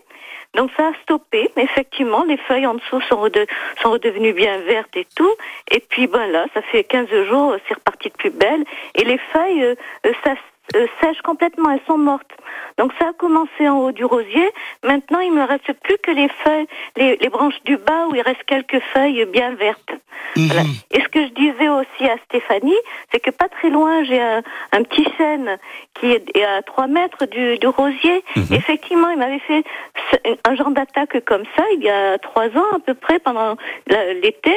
Donc 0.58 0.72
ça 0.76 0.88
a 0.88 0.94
stoppé, 1.04 1.50
mais 1.56 1.64
effectivement 1.64 2.24
les 2.26 2.38
feuilles 2.38 2.68
en 2.68 2.74
dessous 2.74 3.00
sont, 3.02 3.22
rede- 3.22 3.48
sont 3.82 3.92
redevenues 3.92 4.34
bien 4.34 4.58
vertes 4.62 4.96
et 4.98 5.08
tout. 5.16 5.34
Et 5.72 5.80
puis 5.80 6.08
ben 6.08 6.28
là 6.28 6.48
ça 6.54 6.62
fait 6.64 6.84
15 6.84 7.08
jours 7.30 7.56
c'est 7.68 7.76
reparti 7.76 8.10
de 8.10 8.14
plus 8.16 8.32
belle 8.32 8.64
et 8.96 9.06
les 9.06 9.18
feuilles 9.32 9.64
euh, 9.64 9.76
euh, 10.76 10.88
sèchent 11.02 11.22
complètement, 11.22 11.72
elles 11.72 11.82
sont 11.88 11.98
mortes. 11.98 12.32
Donc 12.78 12.92
ça 13.00 13.10
a 13.10 13.14
commencé 13.14 13.68
en 13.68 13.80
haut 13.80 13.92
du 13.92 14.06
rosier. 14.06 14.52
Maintenant, 14.84 15.20
il 15.20 15.32
me 15.32 15.44
reste 15.44 15.72
plus 15.74 15.98
que 15.98 16.12
les 16.12 16.30
feuilles, 16.44 16.68
les, 16.96 17.18
les 17.18 17.30
branches 17.30 17.62
du 17.66 17.78
bas 17.78 18.08
où 18.08 18.16
il 18.16 18.22
reste 18.22 18.44
quelques 18.46 18.80
feuilles 18.94 19.26
bien 19.26 19.56
vertes. 19.56 19.92
Voilà. 20.36 20.64
Et 20.92 21.02
ce 21.02 21.08
que 21.08 21.26
je 21.26 21.34
disais 21.34 21.70
aussi 21.70 22.10
à 22.10 22.18
Stéphanie, 22.26 22.76
c'est 23.12 23.20
que 23.20 23.32
pas 23.32 23.48
très 23.50 23.70
loin, 23.70 24.04
j'ai 24.04 24.22
un, 24.22 24.44
un 24.72 24.84
petit 24.84 25.08
chêne 25.18 25.58
qui 25.94 26.12
est 26.12 26.44
à 26.44 26.62
3 26.62 26.88
mètres 26.88 27.26
du, 27.26 27.58
du 27.58 27.68
rosier. 27.68 28.24
Effectivement, 28.52 29.10
il 29.10 29.18
m'avait 29.18 29.40
fait 29.40 29.64
un 30.46 30.56
genre 30.56 30.72
d'attaque 30.72 31.24
comme 31.26 31.44
ça 31.56 31.64
il 31.74 31.84
y 31.84 31.90
a 31.90 32.18
trois 32.18 32.48
ans 32.48 32.76
à 32.76 32.80
peu 32.80 32.94
près 32.94 33.20
pendant 33.20 33.56
l'été. 33.88 34.54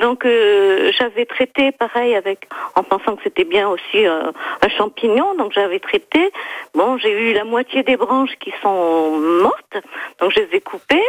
Donc 0.00 0.24
euh, 0.24 0.90
j'avais 0.98 1.24
traité 1.24 1.70
pareil 1.72 2.14
avec 2.16 2.48
en 2.74 2.82
pensant 2.82 3.14
que 3.16 3.22
c'était 3.22 3.44
bien 3.44 3.68
aussi 3.68 4.04
euh, 4.06 4.32
un 4.62 4.68
champignon. 4.76 5.34
Donc 5.38 5.52
j'avais 5.54 5.78
traité. 5.78 6.30
Bon, 6.74 6.98
j'ai 6.98 7.12
eu 7.30 7.32
la 7.32 7.44
moitié 7.44 7.82
des 7.84 7.96
branches 7.96 8.34
qui 8.40 8.52
sont 8.62 9.18
mortes. 9.42 9.76
Donc 10.20 10.32
je 10.34 10.40
les 10.40 10.56
ai 10.56 10.60
coupées. 10.60 11.02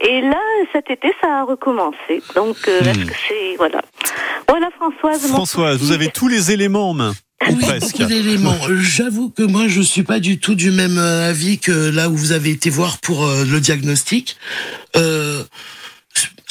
Et 0.00 0.20
là, 0.20 0.38
cet 0.74 0.90
été, 0.90 1.14
ça 1.22 1.38
a 1.40 1.44
recommencé. 1.44 2.22
Donc 2.34 2.56
euh, 2.68 2.80
Hmm. 2.82 2.88
est-ce 2.88 3.04
que 3.06 3.14
c'est 3.28 3.56
voilà. 3.56 3.80
Voilà 4.48 4.68
Françoise. 4.76 5.22
mon 5.30 5.36
Françoise, 5.36 5.78
vous 5.78 5.92
avez 5.92 6.08
tous 6.08 6.28
les 6.28 6.52
éléments 6.52 6.90
en 6.90 6.94
main. 6.94 7.12
Ou 7.48 7.52
Oui, 7.52 7.56
presque. 7.66 7.98
beaucoup 7.98 8.08
d'éléments. 8.10 8.56
Euh, 8.68 8.76
J'avoue 8.80 9.30
que 9.30 9.42
moi, 9.42 9.62
je 9.68 9.80
suis 9.80 10.02
pas 10.02 10.20
du 10.20 10.38
tout 10.38 10.54
du 10.54 10.70
même 10.70 10.98
avis 10.98 11.58
que 11.58 11.90
là 11.90 12.08
où 12.08 12.16
vous 12.16 12.32
avez 12.32 12.50
été 12.50 12.70
voir 12.70 12.98
pour 13.02 13.24
euh, 13.26 13.44
le 13.50 13.60
diagnostic. 13.60 14.36
Euh, 14.96 15.42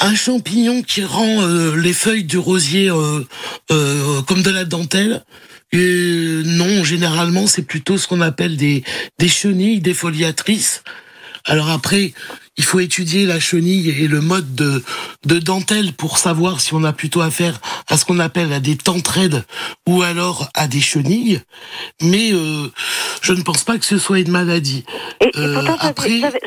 un 0.00 0.14
champignon 0.14 0.82
qui 0.82 1.04
rend 1.04 1.40
euh, 1.42 1.76
les 1.76 1.92
feuilles 1.92 2.24
du 2.24 2.38
rosier 2.38 2.90
euh, 2.90 3.20
euh, 3.70 4.22
comme 4.22 4.42
de 4.42 4.50
la 4.50 4.64
dentelle. 4.64 5.24
Et 5.72 6.42
non, 6.44 6.84
généralement, 6.84 7.46
c'est 7.46 7.62
plutôt 7.62 7.98
ce 7.98 8.06
qu'on 8.06 8.20
appelle 8.20 8.56
des, 8.56 8.84
des 9.18 9.28
chenilles 9.28 9.80
défoliatrices. 9.80 10.82
Alors 11.44 11.70
après, 11.70 12.12
il 12.56 12.64
faut 12.64 12.80
étudier 12.80 13.24
la 13.26 13.38
chenille 13.38 13.90
et 13.90 14.08
le 14.08 14.20
mode 14.20 14.54
de, 14.54 14.82
de 15.26 15.38
dentelle 15.38 15.92
pour 15.92 16.18
savoir 16.18 16.60
si 16.60 16.74
on 16.74 16.82
a 16.84 16.92
plutôt 16.92 17.20
affaire 17.20 17.60
à 17.88 17.96
ce 17.96 18.04
qu'on 18.04 18.18
appelle 18.18 18.52
à 18.52 18.58
des 18.60 18.76
tentraides 18.76 19.44
ou 19.86 20.02
alors 20.02 20.48
à 20.54 20.66
des 20.66 20.80
chenilles. 20.80 21.40
Mais 22.02 22.32
euh, 22.32 22.66
je 23.22 23.32
ne 23.32 23.42
pense 23.42 23.62
pas 23.62 23.78
que 23.78 23.84
ce 23.84 23.98
soit 23.98 24.18
une 24.20 24.30
maladie. 24.30 24.84
Et, 25.20 25.26
et 25.26 25.30
Euh, 25.36 25.54
pourtant, 25.54 25.76
après- 25.86 26.20
j'avais- 26.20 26.40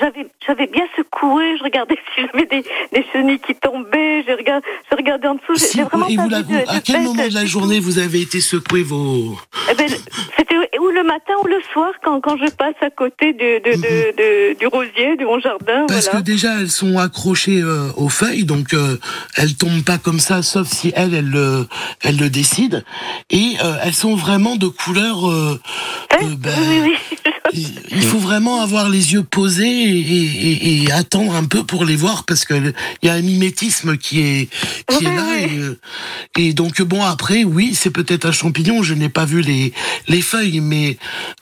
j'avais 0.50 0.68
bien 0.68 0.86
secoué, 0.98 1.58
je 1.60 1.64
regardais 1.64 1.96
si 2.16 2.22
j'avais 2.26 2.46
des, 2.48 2.64
des 2.92 3.06
chenilles 3.14 3.40
qui 3.40 3.54
tombaient, 3.56 4.24
je 4.28 4.32
regardais, 4.36 4.66
je 4.92 4.96
regardais 4.96 5.28
en 5.28 5.36
dessous, 5.36 5.56
Si- 5.56 5.80
vraiment 5.82 6.08
et 6.08 6.16
vous 6.18 6.30
à 6.68 6.80
quel 6.84 7.04
moment 7.04 7.28
de 7.28 7.34
la 7.36 7.46
journée 7.46 7.80
vous 7.80 8.00
avez 8.00 8.22
été 8.22 8.42
secoué 8.42 8.82
vos... 8.82 9.38
Eh 9.72 9.76
ben, 9.76 9.88
C'était 10.38 10.56
ou 10.90 10.92
le 10.92 11.04
matin 11.04 11.34
ou 11.44 11.48
le 11.48 11.60
soir 11.72 11.92
quand, 12.04 12.20
quand 12.22 12.38
je 12.38 12.50
passe 12.52 12.74
à 12.82 12.90
côté 12.90 13.34
de, 13.34 13.60
de, 13.64 13.76
de, 13.76 14.18
de- 14.18 14.60
du 14.60 14.68
rosier, 14.68 15.16
de 15.18 15.24
mon 15.26 15.40
jardin. 15.40 15.86
Parce 15.88 16.06
voilà. 16.06 16.20
que 16.20 16.24
déjà 16.26 16.60
elles 16.60 16.72
sont 16.72 16.98
accrochées 16.98 17.62
euh, 17.62 17.90
aux 17.96 18.10
feuilles, 18.10 18.44
donc 18.46 18.74
euh, 18.74 18.98
elles 19.36 19.56
tombent 19.56 19.84
pas 19.84 19.98
comme 19.98 20.20
ça, 20.20 20.42
sauf 20.42 20.68
si 20.68 20.92
elle, 20.96 21.14
elle 21.14 21.30
le, 21.30 21.68
elle 22.04 22.18
le 22.18 22.30
décide. 22.30 22.84
Et 23.30 23.54
euh, 23.64 23.76
elles 23.84 23.94
sont 23.96 24.16
vraiment 24.16 24.56
de 24.56 24.68
couleur. 24.68 25.30
euh, 25.30 25.60
euh, 26.14 26.18
ben, 26.38 26.54
oui, 26.84 26.96
oui, 27.54 27.68
il 27.92 28.02
faut 28.04 28.18
vraiment 28.20 28.62
avoir 28.62 28.90
les 28.90 29.14
yeux 29.14 29.24
posés 29.24 29.66
et, 29.68 30.00
et- 30.00 30.84
et 30.84 30.92
attendre 30.92 31.34
un 31.36 31.46
peu 31.46 31.64
pour 31.64 31.84
les 31.86 31.96
voir 31.96 32.24
parce 32.26 32.46
que 32.46 32.54
il 33.02 33.08
y 33.08 33.10
a 33.10 33.14
un 33.14 33.22
mimétisme 33.22 33.98
qui 33.98 34.22
est 34.22 34.50
qui 34.88 35.06
est 35.06 35.16
là 35.16 35.26
et, 36.38 36.42
et 36.50 36.54
donc 36.54 36.82
bon 36.84 37.04
après 37.04 37.44
oui 37.44 37.74
c'est 37.74 37.90
peut-être 37.90 38.26
un 38.26 38.32
champignon 38.32 38.84
je 38.84 38.94
n'ai 38.94 39.10
pas 39.10 39.26
vu 39.26 39.42
les 39.42 39.74
les 40.08 40.22
feuilles 40.22 40.60
mais 40.62 40.79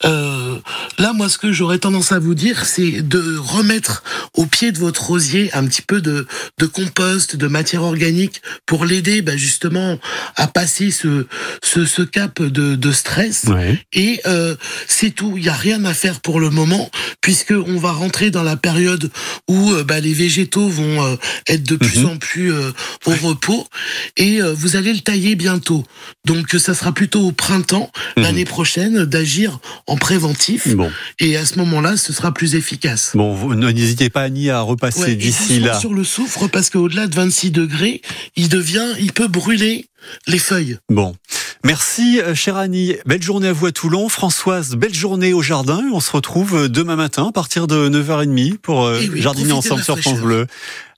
euh, 0.04 0.56
là 0.98 1.12
moi 1.12 1.28
ce 1.28 1.38
que 1.38 1.52
j'aurais 1.52 1.78
tendance 1.78 2.12
à 2.12 2.18
vous 2.18 2.34
dire 2.34 2.64
c'est 2.64 3.02
de 3.02 3.36
remettre 3.38 4.02
au 4.34 4.46
pied 4.46 4.72
de 4.72 4.78
votre 4.78 5.04
rosier 5.06 5.50
un 5.54 5.66
petit 5.66 5.82
peu 5.82 6.00
de 6.00 6.26
de 6.58 6.66
compost 6.66 7.36
de 7.36 7.46
matière 7.48 7.82
organique 7.82 8.42
pour 8.66 8.84
l'aider 8.84 9.22
bah, 9.22 9.36
justement 9.36 9.98
à 10.36 10.46
passer 10.46 10.90
ce 10.90 11.26
ce, 11.62 11.84
ce 11.84 12.02
cap 12.02 12.40
de, 12.42 12.74
de 12.76 12.92
stress 12.92 13.44
Ouais. 13.48 13.78
et 13.92 14.20
euh, 14.26 14.54
c'est 14.86 15.10
tout. 15.10 15.34
Il 15.36 15.42
n'y 15.44 15.48
a 15.48 15.54
rien 15.54 15.84
à 15.84 15.94
faire 15.94 16.20
pour 16.20 16.40
le 16.40 16.50
moment, 16.50 16.90
puisque 17.20 17.52
on 17.52 17.78
va 17.78 17.92
rentrer 17.92 18.30
dans 18.30 18.42
la 18.42 18.56
période 18.56 19.10
où 19.48 19.72
euh, 19.72 19.84
bah, 19.84 20.00
les 20.00 20.12
végétaux 20.12 20.68
vont 20.68 21.18
être 21.48 21.62
de 21.62 21.76
plus 21.76 21.98
Mhm. 22.00 22.06
en 22.06 22.16
plus 22.18 22.52
au 23.06 23.10
repos, 23.22 23.66
et 24.16 24.40
vous 24.40 24.76
allez 24.76 24.92
le 24.92 25.00
tailler 25.00 25.34
bientôt. 25.34 25.84
Donc 26.26 26.50
ça 26.58 26.74
sera 26.74 26.92
plutôt 26.92 27.22
au 27.28 27.32
printemps 27.32 27.90
Mhm. 28.16 28.22
l'année 28.24 28.44
prochaine 28.44 29.04
d'agir 29.04 29.27
en 29.86 29.96
préventif, 29.96 30.74
Bon, 30.74 30.90
et 31.18 31.36
à 31.36 31.44
ce 31.44 31.58
moment-là, 31.58 31.96
ce 31.96 32.12
sera 32.12 32.32
plus 32.32 32.54
efficace. 32.54 33.12
bon, 33.14 33.34
vous 33.34 33.54
n'hésitez 33.54 34.10
pas 34.10 34.28
ni 34.28 34.50
à 34.50 34.60
repasser 34.60 35.00
Ouais, 35.02 35.14
d'ici 35.16 35.60
là. 35.60 35.78
sur 35.78 35.92
le 35.94 36.04
soufre, 36.04 36.48
parce 36.48 36.70
qu'au-delà 36.70 37.06
de 37.06 37.14
26 37.14 37.50
degrés, 37.50 38.02
il 38.36 38.48
devient, 38.48 38.86
il 39.00 39.12
peut 39.12 39.28
brûler 39.28 39.86
les 40.26 40.38
feuilles. 40.38 40.78
Bon. 40.88 41.14
Merci, 41.64 42.20
euh, 42.20 42.34
chère 42.36 42.56
Annie. 42.56 42.94
Belle 43.04 43.22
journée 43.22 43.48
à 43.48 43.52
vous 43.52 43.66
à 43.66 43.72
Toulon. 43.72 44.08
Françoise, 44.08 44.76
belle 44.76 44.94
journée 44.94 45.32
au 45.32 45.42
jardin. 45.42 45.82
On 45.92 45.98
se 46.00 46.12
retrouve 46.12 46.54
euh, 46.56 46.68
demain 46.68 46.94
matin 46.96 47.26
à 47.28 47.32
partir 47.32 47.66
de 47.66 47.88
9h30 47.88 48.58
pour 48.58 48.84
euh, 48.86 49.00
Eh 49.02 49.08
oui, 49.08 49.20
jardiner 49.20 49.52
ensemble 49.52 49.82
sur 49.82 49.98
France. 49.98 50.20
Bleu. 50.20 50.46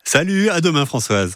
Salut, 0.04 0.50
à 0.50 0.60
demain 0.60 0.84
Françoise. 0.86 1.34